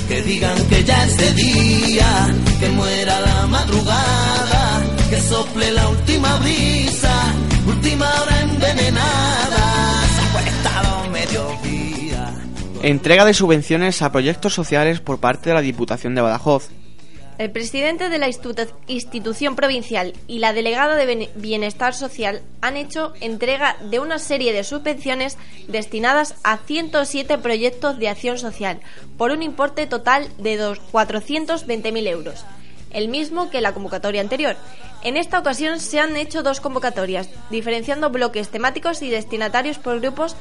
Que 0.08 0.22
digan 0.22 0.56
que 0.66 0.82
ya 0.82 1.04
es 1.04 1.16
de 1.18 1.32
día, 1.34 2.34
que 2.58 2.70
muera 2.70 3.20
la 3.20 3.46
madrugada, 3.48 4.82
que 5.10 5.20
sople 5.20 5.70
la 5.72 5.88
última 5.90 6.36
brisa, 6.36 7.34
última 7.66 8.10
hora 8.22 8.40
envenenada, 8.40 10.02
se 10.16 11.10
mediodía. 11.12 12.34
Entrega 12.82 13.26
de 13.26 13.34
subvenciones 13.34 14.00
a 14.00 14.10
proyectos 14.10 14.54
sociales 14.54 15.00
por 15.00 15.20
parte 15.20 15.50
de 15.50 15.54
la 15.54 15.60
Diputación 15.60 16.14
de 16.14 16.22
Badajoz. 16.22 16.70
El 17.40 17.50
presidente 17.52 18.10
de 18.10 18.18
la 18.18 18.28
institución 18.28 19.56
provincial 19.56 20.12
y 20.26 20.40
la 20.40 20.52
delegada 20.52 20.94
de 20.94 21.30
Bienestar 21.36 21.94
Social 21.94 22.42
han 22.60 22.76
hecho 22.76 23.14
entrega 23.22 23.78
de 23.80 23.98
una 23.98 24.18
serie 24.18 24.52
de 24.52 24.62
subvenciones 24.62 25.38
destinadas 25.66 26.34
a 26.44 26.58
107 26.58 27.38
proyectos 27.38 27.98
de 27.98 28.10
acción 28.10 28.36
social 28.36 28.80
por 29.16 29.30
un 29.30 29.42
importe 29.42 29.86
total 29.86 30.28
de 30.36 30.58
420.000 30.58 32.08
euros, 32.08 32.44
el 32.90 33.08
mismo 33.08 33.48
que 33.48 33.62
la 33.62 33.72
convocatoria 33.72 34.20
anterior. 34.20 34.56
En 35.02 35.16
esta 35.16 35.38
ocasión 35.38 35.80
se 35.80 35.98
han 35.98 36.18
hecho 36.18 36.42
dos 36.42 36.60
convocatorias, 36.60 37.30
diferenciando 37.48 38.10
bloques 38.10 38.50
temáticos 38.50 39.00
y 39.00 39.08
destinatarios 39.08 39.78
por 39.78 39.98
grupos 40.00 40.36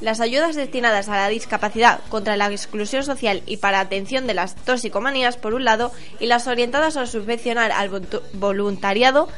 las 0.00 0.20
ayudas 0.20 0.56
destinadas 0.56 1.08
a 1.08 1.16
la 1.16 1.28
discapacidad 1.28 2.00
contra 2.08 2.36
la 2.36 2.50
exclusión 2.50 3.04
social 3.04 3.42
y 3.46 3.58
para 3.58 3.80
atención 3.80 4.26
de 4.26 4.34
las 4.34 4.54
toxicomanías, 4.54 5.36
por 5.36 5.54
un 5.54 5.64
lado, 5.64 5.92
y 6.20 6.26
las 6.26 6.46
orientadas 6.46 6.96
a 6.96 7.06
subvencionar 7.06 7.72
al 7.72 7.90
voluntariado 8.34 9.28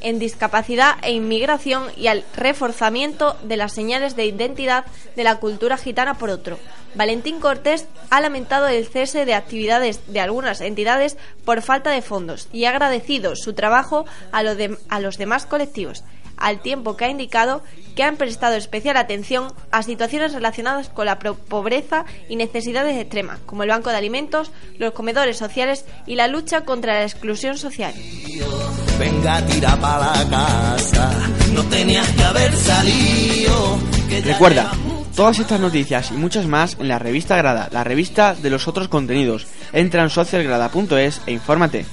en 0.00 0.18
discapacidad 0.18 0.96
e 1.02 1.12
inmigración 1.12 1.84
y 1.96 2.08
al 2.08 2.24
reforzamiento 2.36 3.36
de 3.42 3.56
las 3.56 3.72
señales 3.72 4.14
de 4.14 4.26
identidad 4.26 4.84
de 5.16 5.24
la 5.24 5.36
cultura 5.36 5.76
gitana 5.76 6.18
por 6.18 6.30
otro. 6.30 6.58
Valentín 6.94 7.40
Cortés 7.40 7.86
ha 8.10 8.20
lamentado 8.20 8.68
el 8.68 8.86
cese 8.86 9.24
de 9.24 9.34
actividades 9.34 10.00
de 10.06 10.20
algunas 10.20 10.60
entidades 10.60 11.16
por 11.44 11.62
falta 11.62 11.90
de 11.90 12.02
fondos 12.02 12.48
y 12.52 12.64
ha 12.64 12.70
agradecido 12.70 13.36
su 13.36 13.54
trabajo 13.54 14.06
a, 14.32 14.42
a 14.88 15.00
los 15.00 15.18
demás 15.18 15.46
colectivos 15.46 16.04
al 16.36 16.60
tiempo 16.60 16.96
que 16.96 17.04
ha 17.04 17.10
indicado 17.10 17.62
que 17.96 18.02
han 18.02 18.16
prestado 18.16 18.54
especial 18.56 18.96
atención 18.98 19.52
a 19.72 19.82
situaciones 19.82 20.34
relacionadas 20.34 20.90
con 20.90 21.06
la 21.06 21.18
pobreza 21.18 22.04
y 22.28 22.36
necesidades 22.36 22.96
extremas, 22.98 23.38
como 23.46 23.62
el 23.62 23.70
banco 23.70 23.90
de 23.90 23.96
alimentos, 23.96 24.52
los 24.78 24.92
comedores 24.92 25.38
sociales 25.38 25.86
y 26.06 26.14
la 26.14 26.28
lucha 26.28 26.60
contra 26.60 26.94
la 26.94 27.02
exclusión 27.02 27.56
social. 27.56 27.94
Venga, 28.98 29.44
tira 29.46 29.76
para 29.76 30.24
la 30.24 30.28
casa, 30.28 31.10
no 31.52 31.64
tenías 31.64 32.08
que 32.10 32.22
haber 32.22 32.54
salido. 32.54 33.78
Recuerda, 34.24 34.72
todas 35.16 35.38
estas 35.38 35.58
noticias 35.58 36.10
y 36.10 36.14
muchas 36.14 36.46
más 36.46 36.76
en 36.78 36.88
la 36.88 36.98
revista 36.98 37.36
Grada, 37.36 37.68
la 37.72 37.82
revista 37.82 38.34
de 38.34 38.50
los 38.50 38.68
otros 38.68 38.88
contenidos. 38.88 39.46
Entra 39.72 40.02
en 40.02 40.10
socialgrada.es 40.10 41.22
e 41.26 41.32
infórmate. 41.32 41.86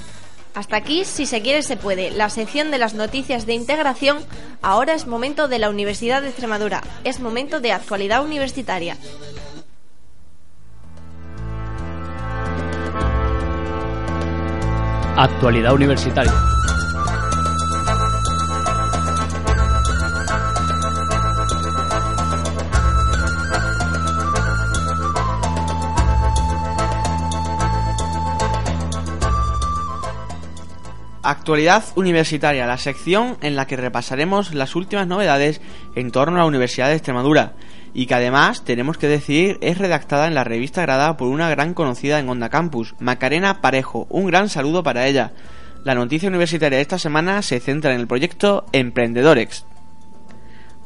Hasta 0.54 0.78
aquí, 0.78 1.04
si 1.04 1.26
se 1.26 1.42
quiere, 1.42 1.64
se 1.64 1.78
puede. 1.78 2.12
La 2.12 2.30
sección 2.30 2.70
de 2.70 2.78
las 2.78 2.94
noticias 2.94 3.46
de 3.46 3.54
integración. 3.54 4.20
Ahora 4.62 4.94
es 4.94 5.08
momento 5.08 5.48
de 5.48 5.58
la 5.58 5.70
Universidad 5.70 6.22
de 6.22 6.30
Extremadura. 6.30 6.84
Es 7.04 7.20
momento 7.20 7.60
de 7.60 7.72
actualidad 7.72 8.24
universitaria. 8.24 8.98
Actualidad 15.16 15.74
universitaria. 15.74 16.34
Actualidad 31.24 31.86
Universitaria, 31.96 32.68
la 32.68 32.78
sección 32.78 33.38
en 33.40 33.56
la 33.56 33.66
que 33.66 33.78
repasaremos 33.78 34.54
las 34.54 34.76
últimas 34.76 35.08
novedades 35.08 35.62
en 35.96 36.12
torno 36.12 36.36
a 36.36 36.40
la 36.40 36.46
Universidad 36.46 36.90
de 36.90 36.96
Extremadura 36.96 37.54
y 37.94 38.08
que 38.08 38.16
además, 38.16 38.66
tenemos 38.66 38.98
que 38.98 39.08
decir, 39.08 39.58
es 39.62 39.78
redactada 39.78 40.28
en 40.28 40.36
la 40.36 40.44
revista 40.44 40.82
grada 40.82 41.16
por 41.16 41.30
una 41.30 41.50
gran 41.50 41.74
conocida 41.74 42.20
en 42.20 42.28
Onda 42.28 42.50
Campus, 42.50 42.96
Macarena 43.00 43.62
Parejo. 43.62 44.06
Un 44.10 44.26
gran 44.26 44.50
saludo 44.50 44.84
para 44.84 45.08
ella. 45.08 45.32
La 45.86 45.96
noticia 45.96 46.28
universitaria 46.28 46.78
de 46.78 46.82
esta 46.82 47.00
semana 47.00 47.42
se 47.42 47.62
centra 47.62 47.94
en 47.94 48.02
el 48.02 48.08
proyecto 48.08 48.66
Emprendedorex. 48.74 49.66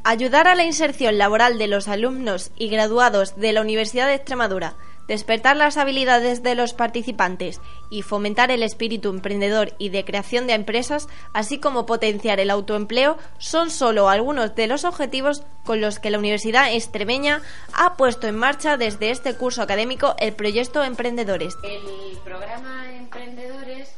Ayudar 0.04 0.48
a 0.48 0.56
la 0.56 0.66
inserción 0.66 1.18
laboral 1.18 1.58
de 1.58 1.68
los 1.68 1.88
alumnos 1.88 2.52
y 2.58 2.70
graduados 2.70 3.38
de 3.38 3.54
la 3.54 3.62
Universidad 3.62 4.06
de 4.08 4.16
Extremadura 4.16 4.76
despertar 5.08 5.56
las 5.58 5.78
habilidades 5.78 6.44
de 6.44 6.56
los 6.56 6.74
participantes 6.74 7.62
y 7.90 8.02
fomentar 8.02 8.52
el 8.52 8.64
espíritu 8.64 9.10
emprendedor 9.10 9.74
y 9.78 9.90
de 9.90 10.06
creación 10.06 10.48
de 10.48 10.54
empresas, 10.54 11.08
así 11.34 11.60
como 11.60 11.86
potenciar 11.86 12.40
el 12.40 12.50
autoempleo, 12.50 13.18
son 13.38 13.70
solo 13.72 14.10
algunos 14.10 14.56
de 14.56 14.68
los 14.68 14.86
objetivos 14.86 15.44
con 15.66 15.82
los 15.82 16.00
que 16.00 16.10
la 16.10 16.20
Universidad 16.20 16.74
Extremeña 16.74 17.42
ha 17.74 17.96
puesto 17.96 18.28
en 18.28 18.38
marcha 18.38 18.78
desde 18.78 19.12
este 19.12 19.36
curso 19.36 19.62
académico 19.62 20.16
el 20.20 20.34
proyecto 20.34 20.84
Emprendedores. 20.84 21.56
El 21.64 22.18
programa 22.24 22.94
Emprendedores 22.94 23.90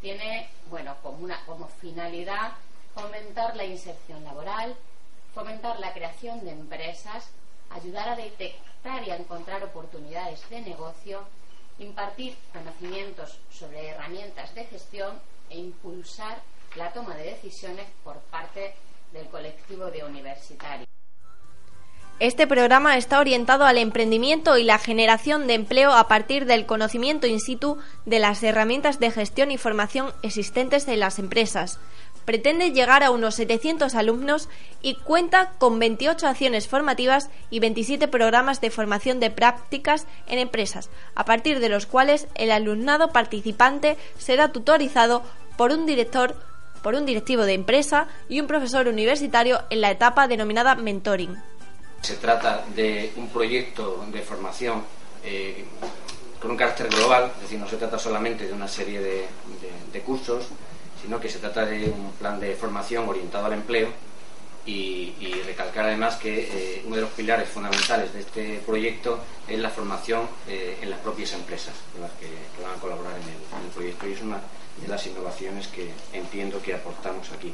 tiene, 0.00 0.48
bueno, 0.70 0.94
como, 1.02 1.18
una, 1.18 1.38
como 1.46 1.68
finalidad 1.80 2.52
fomentar 2.94 3.56
la 3.56 3.64
inserción 3.64 4.22
laboral, 4.24 4.74
fomentar 5.34 5.78
la 5.80 5.92
creación 5.92 6.44
de 6.44 6.52
empresas, 6.52 7.30
ayudar 7.70 8.08
a 8.10 8.16
detectar 8.16 8.71
y 8.84 9.10
a 9.10 9.16
encontrar 9.16 9.62
oportunidades 9.62 10.40
de 10.50 10.60
negocio, 10.60 11.20
impartir 11.78 12.36
conocimientos 12.52 13.38
sobre 13.50 13.88
herramientas 13.88 14.54
de 14.54 14.64
gestión 14.64 15.20
e 15.50 15.58
impulsar 15.58 16.42
la 16.76 16.92
toma 16.92 17.14
de 17.14 17.30
decisiones 17.30 17.86
por 18.02 18.18
parte 18.22 18.74
del 19.12 19.28
colectivo 19.28 19.86
de 19.86 20.04
universitarios. 20.04 20.88
Este 22.18 22.46
programa 22.46 22.96
está 22.96 23.18
orientado 23.18 23.64
al 23.64 23.78
emprendimiento 23.78 24.56
y 24.56 24.64
la 24.64 24.78
generación 24.78 25.46
de 25.46 25.54
empleo 25.54 25.92
a 25.92 26.06
partir 26.06 26.46
del 26.46 26.66
conocimiento 26.66 27.26
in 27.26 27.40
situ 27.40 27.78
de 28.04 28.20
las 28.20 28.42
herramientas 28.42 29.00
de 29.00 29.10
gestión 29.10 29.50
y 29.50 29.58
formación 29.58 30.12
existentes 30.22 30.86
en 30.86 31.00
las 31.00 31.18
empresas, 31.18 31.80
pretende 32.24 32.72
llegar 32.72 33.02
a 33.02 33.10
unos 33.10 33.34
700 33.34 33.94
alumnos 33.94 34.48
y 34.80 34.94
cuenta 34.96 35.52
con 35.58 35.78
28 35.78 36.26
acciones 36.26 36.68
formativas 36.68 37.30
y 37.50 37.60
27 37.60 38.08
programas 38.08 38.60
de 38.60 38.70
formación 38.70 39.20
de 39.20 39.30
prácticas 39.30 40.06
en 40.26 40.38
empresas, 40.38 40.90
a 41.14 41.24
partir 41.24 41.60
de 41.60 41.68
los 41.68 41.86
cuales 41.86 42.28
el 42.34 42.50
alumnado 42.50 43.12
participante 43.12 43.96
será 44.18 44.52
tutorizado 44.52 45.22
por 45.56 45.70
un 45.70 45.86
director 45.86 46.36
por 46.82 46.96
un 46.96 47.06
directivo 47.06 47.44
de 47.44 47.54
empresa 47.54 48.08
y 48.28 48.40
un 48.40 48.48
profesor 48.48 48.88
universitario 48.88 49.62
en 49.70 49.80
la 49.80 49.92
etapa 49.92 50.26
denominada 50.26 50.74
mentoring. 50.74 51.40
Se 52.00 52.16
trata 52.16 52.64
de 52.74 53.12
un 53.14 53.28
proyecto 53.28 54.04
de 54.10 54.20
formación 54.22 54.82
eh, 55.22 55.64
con 56.40 56.50
un 56.50 56.56
carácter 56.56 56.88
global, 56.88 57.30
es 57.36 57.42
decir, 57.42 57.60
no 57.60 57.68
se 57.68 57.76
trata 57.76 58.00
solamente 58.00 58.48
de 58.48 58.52
una 58.52 58.66
serie 58.66 59.00
de 59.00 60.00
cursos, 60.00 60.48
sino 61.02 61.20
que 61.20 61.28
se 61.28 61.38
trata 61.38 61.66
de 61.66 61.84
un 61.86 62.12
plan 62.12 62.38
de 62.38 62.54
formación 62.54 63.08
orientado 63.08 63.46
al 63.46 63.54
empleo 63.54 63.88
y, 64.64 65.42
recalcar 65.44 65.86
además 65.86 66.16
que 66.16 66.48
eh, 66.50 66.82
uno 66.86 66.96
de 66.96 67.02
los 67.02 67.10
pilares 67.10 67.48
fundamentales 67.48 68.12
de 68.14 68.20
este 68.20 68.62
proyecto 68.64 69.18
es 69.48 69.58
la 69.58 69.70
formación 69.70 70.28
eh, 70.48 70.78
en 70.80 70.88
las 70.88 71.00
propias 71.00 71.32
empresas 71.32 71.74
las 72.00 72.10
que, 72.12 72.28
van 72.62 72.76
a 72.76 72.80
colaborar 72.80 73.12
en 73.14 73.22
el, 73.64 73.70
proyecto 73.74 74.08
y 74.08 74.12
es 74.12 74.22
una 74.22 74.40
de 74.80 74.88
las 74.88 75.06
innovaciones 75.06 75.66
que 75.66 75.90
entiendo 76.12 76.62
que 76.62 76.74
aportamos 76.74 77.30
aquí. 77.32 77.52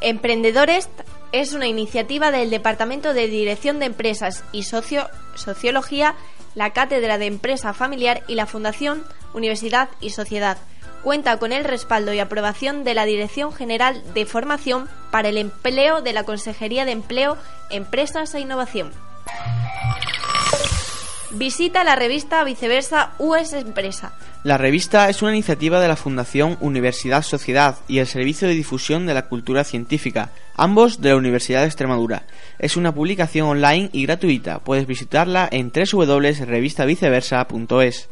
Emprendedores 0.00 0.88
es 1.32 1.52
una 1.54 1.66
iniciativa 1.66 2.30
del 2.30 2.50
Departamento 2.50 3.14
de 3.14 3.28
Dirección 3.28 3.78
de 3.78 3.86
Empresas 3.86 4.44
y 4.52 4.64
Sociología, 4.64 6.16
la 6.54 6.72
Cátedra 6.72 7.18
de 7.18 7.26
Empresa 7.26 7.72
Familiar 7.72 8.22
y 8.26 8.34
la 8.34 8.46
Fundación 8.46 9.04
Universidad 9.32 9.88
y 10.00 10.10
Sociedad 10.10 10.58
cuenta 11.02 11.38
con 11.38 11.52
el 11.52 11.64
respaldo 11.64 12.12
y 12.12 12.18
aprobación 12.18 12.84
de 12.84 12.94
la 12.94 13.04
Dirección 13.04 13.52
General 13.52 14.02
de 14.14 14.26
Formación 14.26 14.88
para 15.10 15.28
el 15.28 15.36
Empleo 15.36 16.02
de 16.02 16.12
la 16.12 16.24
Consejería 16.24 16.84
de 16.84 16.92
Empleo, 16.92 17.36
Empresas 17.70 18.34
e 18.34 18.40
Innovación. 18.40 18.90
Visita 21.34 21.82
la 21.82 21.96
revista 21.96 22.44
Viceversa 22.44 23.12
US 23.18 23.54
Empresa. 23.54 24.12
La 24.44 24.58
revista 24.58 25.08
es 25.08 25.22
una 25.22 25.32
iniciativa 25.32 25.80
de 25.80 25.88
la 25.88 25.96
Fundación 25.96 26.58
Universidad 26.60 27.22
Sociedad 27.22 27.78
y 27.88 28.00
el 28.00 28.06
Servicio 28.06 28.48
de 28.48 28.54
Difusión 28.54 29.06
de 29.06 29.14
la 29.14 29.28
Cultura 29.28 29.64
Científica, 29.64 30.28
ambos 30.56 31.00
de 31.00 31.08
la 31.10 31.16
Universidad 31.16 31.60
de 31.60 31.68
Extremadura. 31.68 32.26
Es 32.58 32.76
una 32.76 32.92
publicación 32.92 33.48
online 33.48 33.88
y 33.92 34.04
gratuita. 34.04 34.58
Puedes 34.58 34.86
visitarla 34.86 35.48
en 35.50 35.72
www.revistaviceversa.es. 35.72 38.10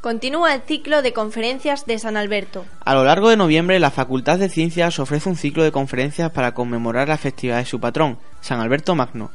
Continúa 0.00 0.54
el 0.54 0.62
ciclo 0.62 1.02
de 1.02 1.12
conferencias 1.12 1.84
de 1.84 1.98
San 1.98 2.16
Alberto. 2.16 2.64
A 2.84 2.94
lo 2.94 3.04
largo 3.04 3.30
de 3.30 3.36
noviembre, 3.36 3.80
la 3.80 3.90
Facultad 3.90 4.38
de 4.38 4.48
Ciencias 4.48 5.00
ofrece 5.00 5.28
un 5.28 5.34
ciclo 5.34 5.64
de 5.64 5.72
conferencias 5.72 6.30
para 6.30 6.54
conmemorar 6.54 7.08
la 7.08 7.18
festividad 7.18 7.58
de 7.58 7.64
su 7.64 7.80
patrón, 7.80 8.16
San 8.40 8.60
Alberto 8.60 8.94
Magno. 8.94 9.32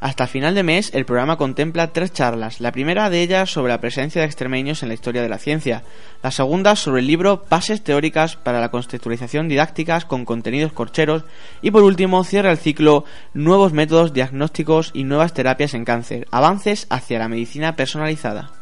Hasta 0.00 0.26
final 0.26 0.54
de 0.54 0.62
mes, 0.62 0.90
el 0.94 1.04
programa 1.04 1.36
contempla 1.36 1.92
tres 1.92 2.14
charlas, 2.14 2.60
la 2.60 2.72
primera 2.72 3.10
de 3.10 3.20
ellas 3.20 3.50
sobre 3.50 3.72
la 3.72 3.80
presencia 3.80 4.22
de 4.22 4.26
extremeños 4.26 4.82
en 4.82 4.88
la 4.88 4.94
historia 4.94 5.20
de 5.20 5.28
la 5.28 5.38
ciencia, 5.38 5.82
la 6.22 6.30
segunda 6.30 6.76
sobre 6.76 7.00
el 7.00 7.06
libro 7.06 7.44
Bases 7.50 7.84
teóricas 7.84 8.36
para 8.36 8.60
la 8.60 8.70
contextualización 8.70 9.48
didácticas 9.48 10.06
con 10.06 10.24
contenidos 10.24 10.72
corcheros 10.72 11.24
y 11.60 11.70
por 11.70 11.82
último 11.82 12.24
cierra 12.24 12.50
el 12.50 12.58
ciclo 12.58 13.04
Nuevos 13.34 13.74
métodos 13.74 14.14
diagnósticos 14.14 14.92
y 14.94 15.04
nuevas 15.04 15.34
terapias 15.34 15.74
en 15.74 15.84
cáncer, 15.84 16.26
avances 16.30 16.86
hacia 16.88 17.18
la 17.18 17.28
medicina 17.28 17.76
personalizada. 17.76 18.55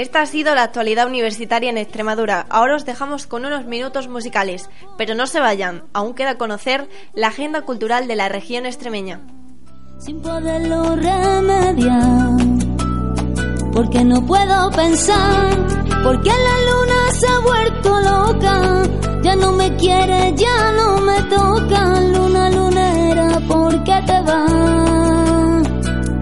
Esta 0.00 0.22
ha 0.22 0.26
sido 0.26 0.54
la 0.54 0.62
actualidad 0.62 1.06
universitaria 1.06 1.68
en 1.68 1.76
Extremadura. 1.76 2.46
Ahora 2.48 2.76
os 2.76 2.86
dejamos 2.86 3.26
con 3.26 3.44
unos 3.44 3.66
minutos 3.66 4.08
musicales, 4.08 4.70
pero 4.96 5.14
no 5.14 5.26
se 5.26 5.40
vayan, 5.40 5.84
aún 5.92 6.14
queda 6.14 6.38
conocer 6.38 6.88
la 7.12 7.28
agenda 7.28 7.62
cultural 7.62 8.08
de 8.08 8.16
la 8.16 8.30
región 8.30 8.64
extremeña. 8.64 9.20
Sin 9.98 10.22
poderlo 10.22 10.96
remediar, 10.96 12.30
porque 13.72 14.04
no 14.04 14.24
puedo 14.26 14.70
pensar, 14.70 15.50
porque 16.02 16.30
la 16.30 16.56
luna 16.68 17.10
se 17.18 17.26
ha 17.28 17.38
vuelto 17.40 18.00
loca. 18.00 18.82
Ya 19.22 19.36
no 19.36 19.52
me 19.52 19.74
quiere, 19.76 20.34
ya 20.36 20.72
no 20.72 21.00
me 21.00 21.22
toca, 21.24 22.00
luna 22.00 22.50
lunera, 22.50 23.40
¿por 23.46 23.84
qué 23.84 24.02
te 24.06 24.20
vas? 24.22 25.68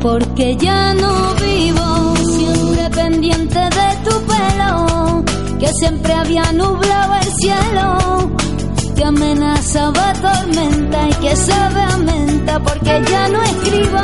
Porque 0.00 0.56
ya 0.56 0.94
no 0.94 1.34
vivo, 1.34 2.16
siempre 2.16 2.90
pendiente 2.90 3.58
de 3.58 3.88
tu 4.04 4.20
pelo, 4.26 5.24
que 5.58 5.68
siempre 5.74 6.12
había 6.12 6.52
nublado 6.52 7.14
el 7.14 7.32
cielo, 7.34 8.30
que 8.96 9.04
amenazaba 9.04 10.12
tormenta 10.14 11.08
y 11.08 11.14
que 11.14 11.36
sabe 11.36 11.80
a 11.80 11.96
menta, 11.98 12.60
porque 12.60 13.02
ya 13.08 13.28
no 13.28 13.42
escribo, 13.42 13.98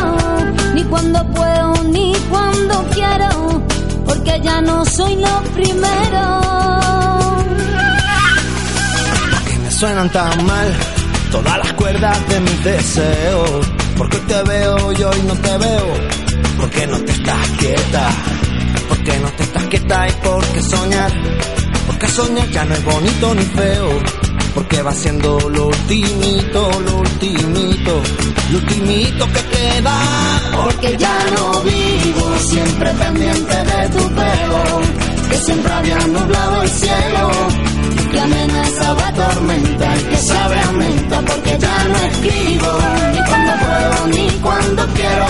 cuando 0.90 1.24
puedo, 1.32 1.84
ni 1.84 2.14
cuando 2.30 2.84
quiero, 2.92 3.62
porque 4.06 4.40
ya 4.42 4.60
no 4.60 4.84
soy 4.84 5.16
lo 5.16 5.42
primero 5.54 6.44
suenan 9.74 10.08
tan 10.10 10.46
mal 10.46 10.72
todas 11.32 11.58
las 11.58 11.72
cuerdas 11.74 12.28
de 12.28 12.40
mi 12.40 12.54
deseo. 12.62 13.44
Porque 13.98 14.18
te 14.18 14.42
veo 14.42 14.92
y 14.92 15.02
hoy 15.02 15.22
no 15.26 15.34
te 15.34 15.58
veo. 15.58 15.86
Porque 16.58 16.86
no 16.86 16.98
te 17.00 17.12
estás 17.12 17.48
quieta. 17.58 18.10
porque 18.88 19.18
no 19.18 19.28
te 19.36 19.42
estás 19.42 19.64
quieta 19.64 20.08
y 20.08 20.12
porque 20.22 20.62
soñar, 20.62 21.12
porque 21.86 22.08
soñar 22.08 22.48
ya 22.50 22.64
no 22.64 22.74
es 22.74 22.84
bonito 22.84 23.34
ni 23.34 23.42
feo, 23.42 23.88
porque 24.54 24.82
va 24.82 24.92
siendo 24.92 25.38
lo 25.50 25.66
ultimito, 25.66 26.80
lo 26.80 26.98
ultimito, 26.98 28.02
lo 28.50 28.58
ultimito 28.58 29.26
que 29.26 29.42
queda. 29.56 29.98
Porque 30.62 30.96
ya 30.96 31.18
no 31.34 31.60
vivo 31.62 32.38
siempre 32.38 32.90
pendiente 32.92 33.56
de 33.56 33.88
tu 33.88 34.08
pelo, 34.14 34.80
que 35.28 35.36
siempre 35.38 35.72
había 35.72 35.98
nublado 35.98 36.62
el 36.62 36.68
cielo, 36.68 37.30
que 38.12 38.20
amenazaba 38.20 39.12
tormenta 39.12 39.96
y 39.96 40.02
que 40.04 40.16
sabe 40.18 40.60
a 40.60 40.72
menta, 40.72 41.20
porque 41.22 41.58
ya 41.58 41.84
no 41.84 41.96
escribo, 41.96 42.78
ni 43.12 43.18
cuando 43.28 43.52
puedo 43.64 44.06
ni 44.06 44.30
cuando 44.40 44.86
quiero, 44.94 45.26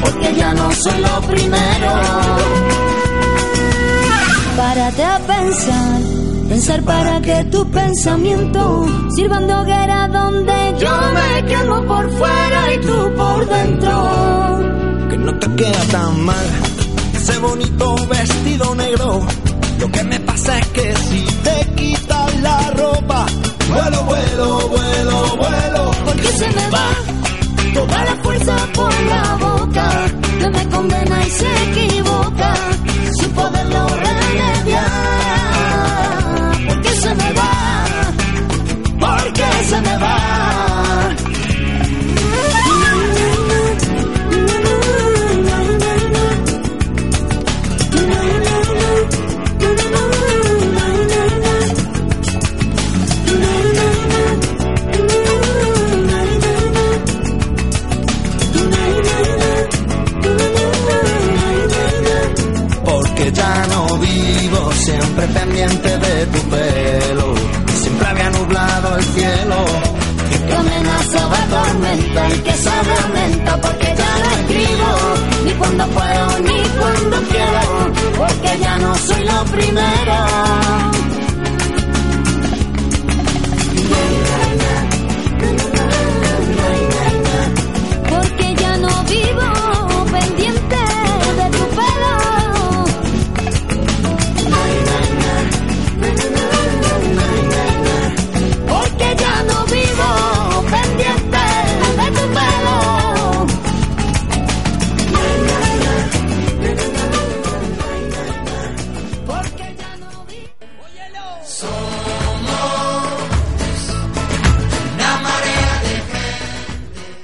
porque 0.00 0.34
ya 0.34 0.54
no 0.54 0.72
soy 0.72 1.00
lo 1.00 1.20
primero. 1.28 1.92
Párate 4.56 5.04
a 5.04 5.18
pensar, 5.18 6.00
pensar 6.48 6.82
para 6.82 7.20
que 7.20 7.44
tu 7.44 7.70
pensamiento 7.70 8.86
sirvan 9.14 9.46
de 9.46 9.54
hoguera 9.54 10.08
donde 10.08 10.74
yo 10.78 10.90
me 11.14 11.44
quemo 11.46 11.82
por 11.86 12.10
fuera 12.10 12.74
y 12.74 12.78
tú 12.78 13.14
por 13.16 13.48
dentro. 13.48 15.08
que 15.10 15.16
no 15.18 15.38
te 15.38 15.54
queda 15.56 15.82
tan 15.90 16.24
mal 16.24 16.46
ese 17.14 17.38
bonito 17.38 17.94
vestido 18.08 18.74
negro. 18.74 19.26
Lo 19.80 19.90
que 19.90 20.04
me 20.04 20.20
pasa 20.20 20.58
es 20.58 20.66
que 20.68 20.94
si 20.96 21.24
te 21.42 21.74
quitas 21.74 22.40
la 22.40 22.70
ropa, 22.70 23.26
vuelo, 23.68 24.04
vuelo, 24.04 24.68
vuelo, 24.68 25.36
vuelo, 25.36 25.90
Porque 26.06 26.28
se 26.28 26.46
me 26.48 26.70
va 26.70 26.88
toda 27.74 28.04
la 28.04 28.16
fuerza 28.22 28.56
por 28.74 28.92
la 29.04 29.35
sabe 72.66 72.92
a 73.04 73.08
menta 73.16 73.52
porque 73.60 73.88
ya 74.00 74.10
no 74.22 74.28
escribo. 74.38 74.90
Ni 75.44 75.52
cuando 75.52 75.84
puedo 75.96 76.38
ni 76.46 76.58
cuando 76.78 77.16
quiero 77.30 77.62
porque 78.18 78.58
ya 78.60 78.78
no 78.78 78.94
soy 78.96 79.24
lo 79.24 79.44
primero 79.44 80.25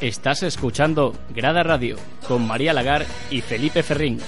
Estás 0.03 0.43
escuchando 0.43 1.15
Grada 1.33 1.63
Radio 1.63 1.97
con 2.27 2.45
María 2.45 2.73
Lagar 2.73 3.07
y 3.31 3.41
Felipe 3.41 3.85
Ferrín. 3.85 4.19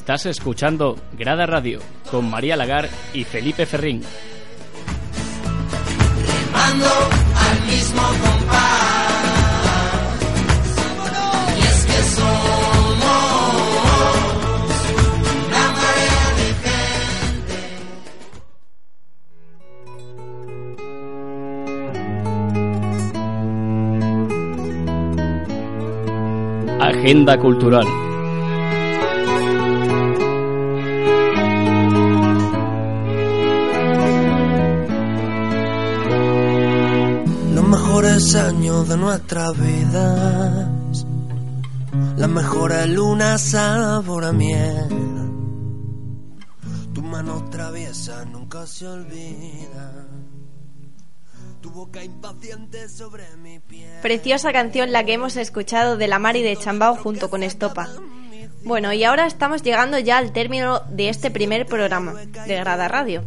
Estás 0.00 0.24
escuchando 0.24 0.96
Grada 1.12 1.44
Radio 1.44 1.78
con 2.10 2.30
María 2.30 2.56
Lagar 2.56 2.88
y 3.12 3.22
Felipe 3.24 3.66
Ferrín. 3.66 4.02
Ando 6.54 6.86
al 7.36 7.60
mismo 7.66 8.00
compás. 8.00 8.80
Y 11.54 11.60
es 11.60 11.84
que 11.84 12.02
somos 12.16 12.24
una 15.46 15.64
marea 15.76 16.28
de 26.78 26.98
Agenda 26.98 27.38
Cultural. 27.38 28.09
Años 38.34 38.86
de 38.88 38.96
nuestras 38.98 39.58
vidas. 39.58 41.06
Las 42.16 42.28
mejores 42.28 42.86
lunas 42.88 43.40
sabor 43.40 44.32
miel. 44.34 44.88
Tu 46.94 47.02
mano 47.02 47.48
traviesa 47.50 48.24
nunca 48.26 48.66
se 48.66 48.86
olvida. 48.86 50.06
Tu 51.62 51.70
boca 51.70 52.04
impaciente 52.04 52.88
sobre 52.88 53.24
mi 53.38 53.58
piel. 53.58 54.00
Preciosa 54.02 54.52
canción 54.52 54.92
la 54.92 55.04
que 55.04 55.14
hemos 55.14 55.36
escuchado 55.36 55.96
de 55.96 56.08
la 56.08 56.18
Mari 56.18 56.42
de 56.42 56.56
Chambao 56.56 56.96
junto 56.96 57.30
con 57.30 57.42
Estopa. 57.42 57.88
Bueno, 58.62 58.92
y 58.92 59.02
ahora 59.04 59.26
estamos 59.26 59.62
llegando 59.62 59.98
ya 59.98 60.18
al 60.18 60.32
término 60.32 60.80
de 60.90 61.08
este 61.08 61.30
primer 61.30 61.64
programa 61.64 62.12
de 62.12 62.56
Grada 62.56 62.86
Radio. 62.88 63.24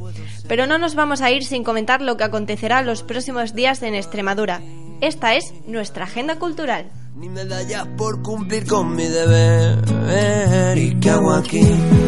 Pero 0.47 0.67
no 0.67 0.77
nos 0.77 0.93
vamos 0.93 1.21
a 1.21 1.31
ir 1.31 1.43
sin 1.43 1.63
comentar 1.63 2.01
lo 2.01 2.15
que 2.15 2.25
acontecerá 2.25 2.83
los 2.83 3.01
próximos 3.01 3.55
días 3.55 3.81
en 3.81 3.95
Extremadura. 3.95 4.61
Esta 5.03 5.35
es 5.35 5.53
nuestra 5.67 6.05
agenda 6.05 6.39
cultural. 6.39 6.89
Ni 7.17 7.27
medallas 7.27 7.85
por 7.97 8.23
cumplir 8.23 8.65
con 8.65 8.95
mi 8.95 9.03
deber. 9.03 10.77
¿Y 10.77 10.97
qué 10.97 11.09
hago 11.09 11.33
aquí? 11.33 11.59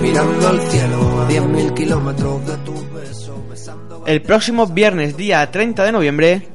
Mirando 0.01 0.47
al 0.47 0.61
cielo 0.61 1.21
a 1.21 1.27
10.000 1.27 1.73
kilómetros 1.73 2.47
de 2.47 2.55
tu 2.59 2.73
beso, 2.93 3.45
besando. 3.49 4.05
El 4.07 4.21
próximo 4.21 4.65
viernes, 4.67 5.17
día 5.17 5.51
30 5.51 5.83
de 5.83 5.91
noviembre, 5.91 6.47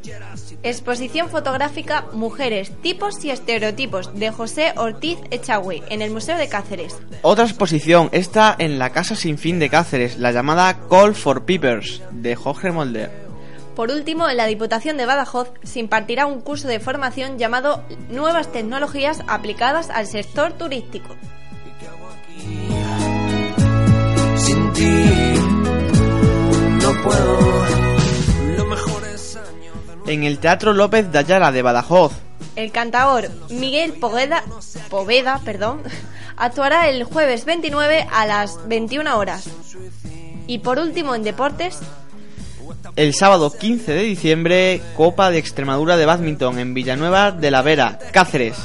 Exposición 0.63 1.29
fotográfica 1.29 2.07
Mujeres, 2.15 2.73
tipos 2.81 3.23
y 3.23 3.31
estereotipos 3.31 4.19
de 4.19 4.31
José 4.31 4.73
Ortiz 4.79 5.19
Echagüe 5.31 5.83
en 5.91 6.01
el 6.01 6.11
Museo 6.11 6.39
de 6.39 6.49
Cáceres. 6.49 6.97
otra 7.21 7.45
exposición 7.45 8.09
está 8.13 8.57
en 8.59 8.79
la 8.79 8.91
Casa 8.91 9.15
Sin 9.15 9.37
Fin 9.37 9.59
de 9.59 9.69
Cáceres, 9.69 10.19
la 10.19 10.33
llamada 10.33 10.81
Call 10.89 11.15
for 11.15 11.45
Peepers, 11.45 12.01
de 12.13 12.35
Jorge 12.35 12.71
Molder. 12.71 13.30
Por 13.81 13.91
último, 13.91 14.29
en 14.29 14.37
la 14.37 14.45
Diputación 14.45 14.99
de 14.99 15.07
Badajoz 15.07 15.53
se 15.63 15.79
impartirá 15.79 16.27
un 16.27 16.43
curso 16.43 16.69
de 16.69 16.81
formación 16.81 17.39
llamado 17.39 17.83
Nuevas 18.11 18.53
tecnologías 18.53 19.23
aplicadas 19.27 19.89
al 19.89 20.07
sector 20.07 20.53
turístico. 20.53 21.17
Sin 24.37 24.73
ti 24.75 25.05
no 26.83 27.03
puedo. 27.03 27.39
En 30.09 30.25
el 30.25 30.39
Teatro 30.41 30.75
López 30.75 31.11
de 31.11 31.19
Ayala 31.19 31.51
de 31.51 31.63
Badajoz, 31.63 32.13
El 32.57 32.73
cantaor 32.73 33.31
Miguel 33.49 33.95
Poveda, 33.95 34.45
Poveda 34.91 35.41
perdón, 35.43 35.81
actuará 36.37 36.91
el 36.91 37.05
jueves 37.05 37.47
29 37.47 38.07
a 38.13 38.27
las 38.27 38.69
21 38.69 39.17
horas. 39.17 39.49
Y 40.47 40.59
por 40.59 40.79
último, 40.79 41.15
en 41.15 41.23
deportes, 41.23 41.81
el 42.97 43.15
sábado 43.15 43.53
15 43.53 43.93
de 43.93 44.03
diciembre, 44.03 44.81
Copa 44.97 45.31
de 45.31 45.39
Extremadura 45.39 45.97
de 45.97 46.07
Badminton 46.07 46.59
en 46.59 46.75
Villanueva 46.75 47.33
de 47.33 47.51
la 47.51 47.63
Vera, 47.63 47.99
Cáceres. 48.13 48.57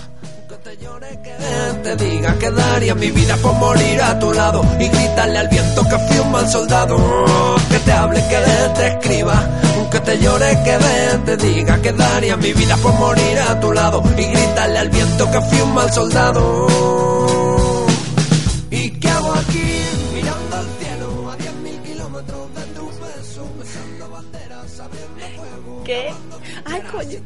Ay, 26.76 26.82
coño. 26.92 27.20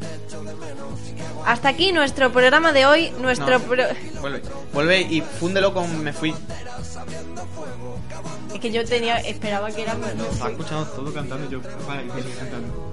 Hasta 1.46 1.70
aquí 1.70 1.92
nuestro 1.92 2.32
programa 2.32 2.72
de 2.72 2.86
hoy. 2.86 3.12
Nuestro 3.20 3.60
No. 3.60 3.66
pro- 3.66 3.84
Vuelve, 4.22 4.42
vuelve 4.74 5.02
y 5.02 5.22
fúndelo 5.22 5.74
con 5.74 6.04
Me 6.04 6.14
Fui. 6.14 6.34
Es 8.54 8.60
que 8.60 8.72
yo 8.72 8.84
tenía. 8.86 9.18
Esperaba 9.18 9.72
que 9.72 9.82
era. 9.84 9.94
Estaba 10.32 10.52
escuchando 10.52 10.86
todo 10.88 11.14
cantando 11.14 11.50
yo. 11.50 11.60
Vale, 11.88 12.04
cantando. 12.38 12.89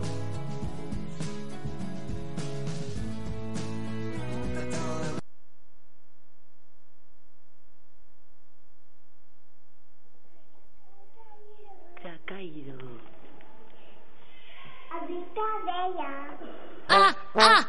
Ah, 17.37 17.65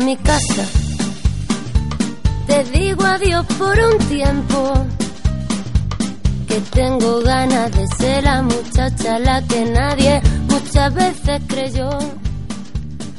mi 0.00 0.16
casa. 0.16 0.64
Te 2.46 2.64
digo 2.64 3.04
adiós 3.04 3.44
por 3.58 3.78
un 3.78 3.98
tiempo. 4.08 4.72
Que 6.46 6.60
tengo 6.72 7.20
ganas 7.20 7.70
de 7.72 7.86
ser 7.98 8.24
la 8.24 8.42
muchacha 8.42 9.18
la 9.18 9.42
que 9.42 9.64
nadie 9.66 10.22
muchas 10.48 10.94
veces 10.94 11.42
creyó. 11.46 11.90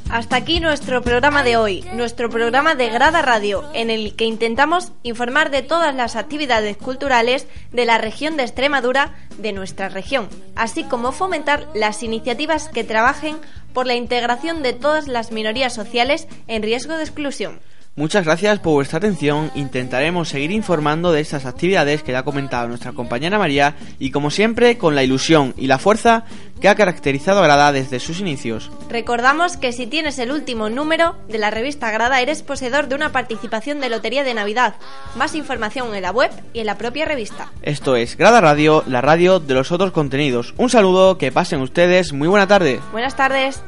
Hasta 0.09 0.38
aquí 0.38 0.59
nuestro 0.59 1.03
programa 1.03 1.43
de 1.43 1.55
hoy, 1.55 1.86
nuestro 1.93 2.32
programa 2.32 2.73
de 2.73 2.89
Grada 2.89 3.21
Radio, 3.21 3.63
en 3.75 3.91
el 3.91 4.15
que 4.15 4.25
intentamos 4.25 4.91
informar 5.03 5.51
de 5.51 5.61
todas 5.61 5.93
las 5.93 6.15
actividades 6.15 6.77
culturales 6.77 7.45
de 7.71 7.86
la 7.86 7.99
región 7.99 8.36
de 8.36 8.41
Extremadura, 8.41 9.13
de 9.38 9.53
nuestra 9.53 9.88
región, 9.88 10.27
así 10.55 10.84
como 10.84 11.11
fomentar 11.11 11.67
las 11.75 12.01
iniciativas 12.01 12.69
que 12.69 12.84
trabajen 12.84 13.38
por 13.74 13.88
la 13.88 13.95
integración 13.95 14.63
de 14.63 14.74
todas 14.74 15.07
las 15.07 15.32
minorías 15.32 15.74
sociales 15.74 16.28
en 16.47 16.63
riesgo 16.63 16.97
de 16.97 17.03
exclusión. 17.03 17.59
Muchas 18.00 18.24
gracias 18.24 18.60
por 18.60 18.76
vuestra 18.76 19.00
atención. 19.00 19.52
Intentaremos 19.56 20.30
seguir 20.30 20.52
informando 20.52 21.12
de 21.12 21.20
estas 21.20 21.45
actividades 21.45 22.02
que 22.02 22.14
ya 22.14 22.20
ha 22.20 22.24
comentado 22.24 22.66
nuestra 22.70 22.93
compañera 22.93 23.38
María 23.38 23.76
y 24.00 24.12
como 24.12 24.32
siempre 24.32 24.78
con 24.78 24.95
la 24.95 25.04
ilusión 25.04 25.54
y 25.58 25.68
la 25.68 25.80
fuerza 25.80 26.24
que 26.62 26.70
ha 26.70 26.76
caracterizado 26.76 27.41
a 27.41 27.43
Grada 27.43 27.74
desde 27.74 28.00
sus 28.00 28.22
inicios. 28.22 28.72
Recordamos 28.89 29.58
que 29.58 29.74
si 29.74 29.86
tienes 29.86 30.18
el 30.18 30.32
último 30.32 30.70
número 30.70 31.18
de 31.28 31.39
la 31.39 31.52
revista 31.52 31.91
Grada 31.91 32.22
eres 32.22 32.41
poseedor 32.41 32.88
de 32.88 32.95
una 32.95 33.12
participación 33.12 33.82
de 33.82 33.89
Lotería 33.89 34.24
de 34.24 34.34
Navidad. 34.34 34.76
Más 35.18 35.36
información 35.36 35.93
en 35.93 36.02
la 36.02 36.12
web 36.12 36.32
y 36.54 36.62
en 36.62 36.68
la 36.68 36.78
propia 36.78 37.04
revista. 37.04 37.52
Esto 37.64 37.97
es 37.97 38.16
Grada 38.16 38.39
Radio, 38.39 38.82
la 38.88 39.02
radio 39.02 39.41
de 39.41 39.56
los 39.56 39.74
otros 39.74 39.91
contenidos. 39.91 40.54
Un 40.56 40.70
saludo, 40.70 41.18
que 41.18 41.34
pasen 41.34 41.60
ustedes, 41.60 42.14
muy 42.14 42.30
buena 42.30 42.47
tarde. 42.47 42.80
Buenas 42.93 43.18
tardes. 43.18 43.62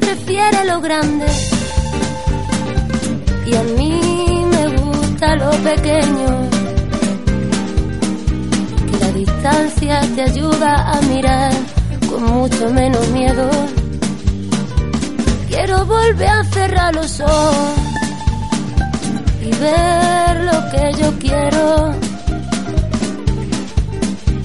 Prefiere 0.00 0.64
lo 0.64 0.80
grande 0.80 1.26
y 3.50 3.54
a 3.54 3.62
mí 3.62 4.44
me 4.50 4.76
gusta 4.76 5.34
lo 5.36 5.50
pequeño. 5.50 6.48
Que 8.90 8.98
la 8.98 9.12
distancia 9.12 10.00
te 10.14 10.22
ayuda 10.22 10.92
a 10.92 11.00
mirar 11.02 11.52
con 12.08 12.24
mucho 12.24 12.70
menos 12.70 13.08
miedo. 13.08 13.50
Quiero 15.48 15.84
volver 15.84 16.28
a 16.28 16.44
cerrar 16.44 16.94
los 16.94 17.20
ojos 17.20 17.56
y 19.42 19.50
ver 19.50 20.44
lo 20.44 20.70
que 20.70 21.02
yo 21.02 21.18
quiero. 21.18 22.09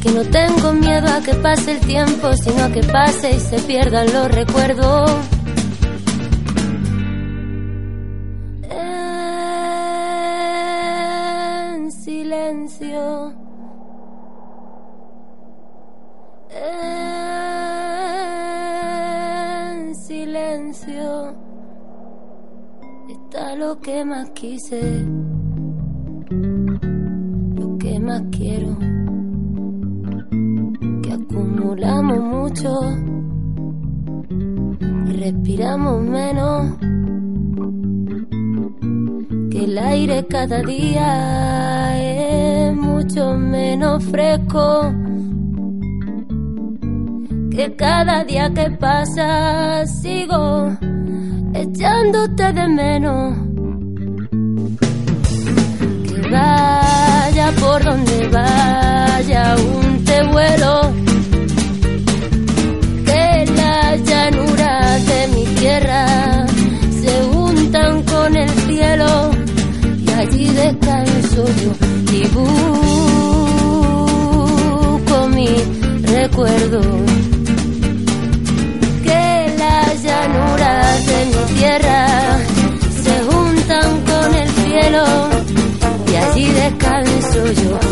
Que 0.06 0.12
no 0.12 0.24
tengo 0.24 0.72
miedo 0.72 1.08
a 1.08 1.20
que 1.20 1.34
pase 1.34 1.72
el 1.72 1.80
tiempo, 1.80 2.32
sino 2.34 2.66
a 2.66 2.70
que 2.70 2.84
pase 2.84 3.32
y 3.32 3.40
se 3.40 3.58
pierdan 3.62 4.06
los 4.14 4.32
recuerdos. 4.32 5.10
En 11.74 11.92
silencio. 11.92 13.34
En 19.82 19.96
silencio. 19.96 21.36
Está 23.10 23.56
lo 23.56 23.82
que 23.82 24.06
más 24.06 24.30
quise. 24.36 25.04
Lo 27.56 27.76
que 27.80 28.00
más 28.00 28.22
quiero 28.30 28.85
acumulamos 31.36 32.20
mucho 32.20 32.80
y 34.30 35.12
respiramos 35.12 36.02
menos, 36.02 36.78
que 39.52 39.66
el 39.66 39.78
aire 39.78 40.26
cada 40.28 40.62
día 40.62 41.98
es 42.00 42.76
mucho 42.76 43.38
menos 43.38 44.02
fresco, 44.06 44.94
que 47.52 47.76
cada 47.76 48.24
día 48.24 48.50
que 48.54 48.72
pasa 48.72 49.86
sigo 49.88 50.72
echándote 51.54 52.54
de 52.54 52.68
menos. 52.70 53.38
Que 56.08 56.22
vaya 56.32 57.52
por 57.60 57.84
donde 57.84 58.28
vaya, 58.30 59.54
aún 59.54 60.04
te 60.06 60.24
vuelo. 60.28 61.15
Se 65.76 67.24
juntan 67.34 68.04
con 68.04 68.38
el 68.38 68.50
cielo 68.50 69.32
y 70.06 70.10
allí 70.10 70.48
descanso 70.48 71.46
yo 71.46 71.72
y 72.14 72.28
busco 72.28 72.48
mi 75.30 75.50
recuerdo. 76.04 76.82
Que 79.04 79.56
las 79.58 80.02
llanuras 80.02 81.08
de 81.08 81.26
mi 81.26 81.44
tierra 81.58 82.08
se 83.04 83.16
juntan 83.30 84.02
con 84.06 84.34
el 84.34 84.50
cielo 84.50 85.04
y 86.10 86.16
allí 86.16 86.46
descanso 86.54 87.52
yo 87.52 87.85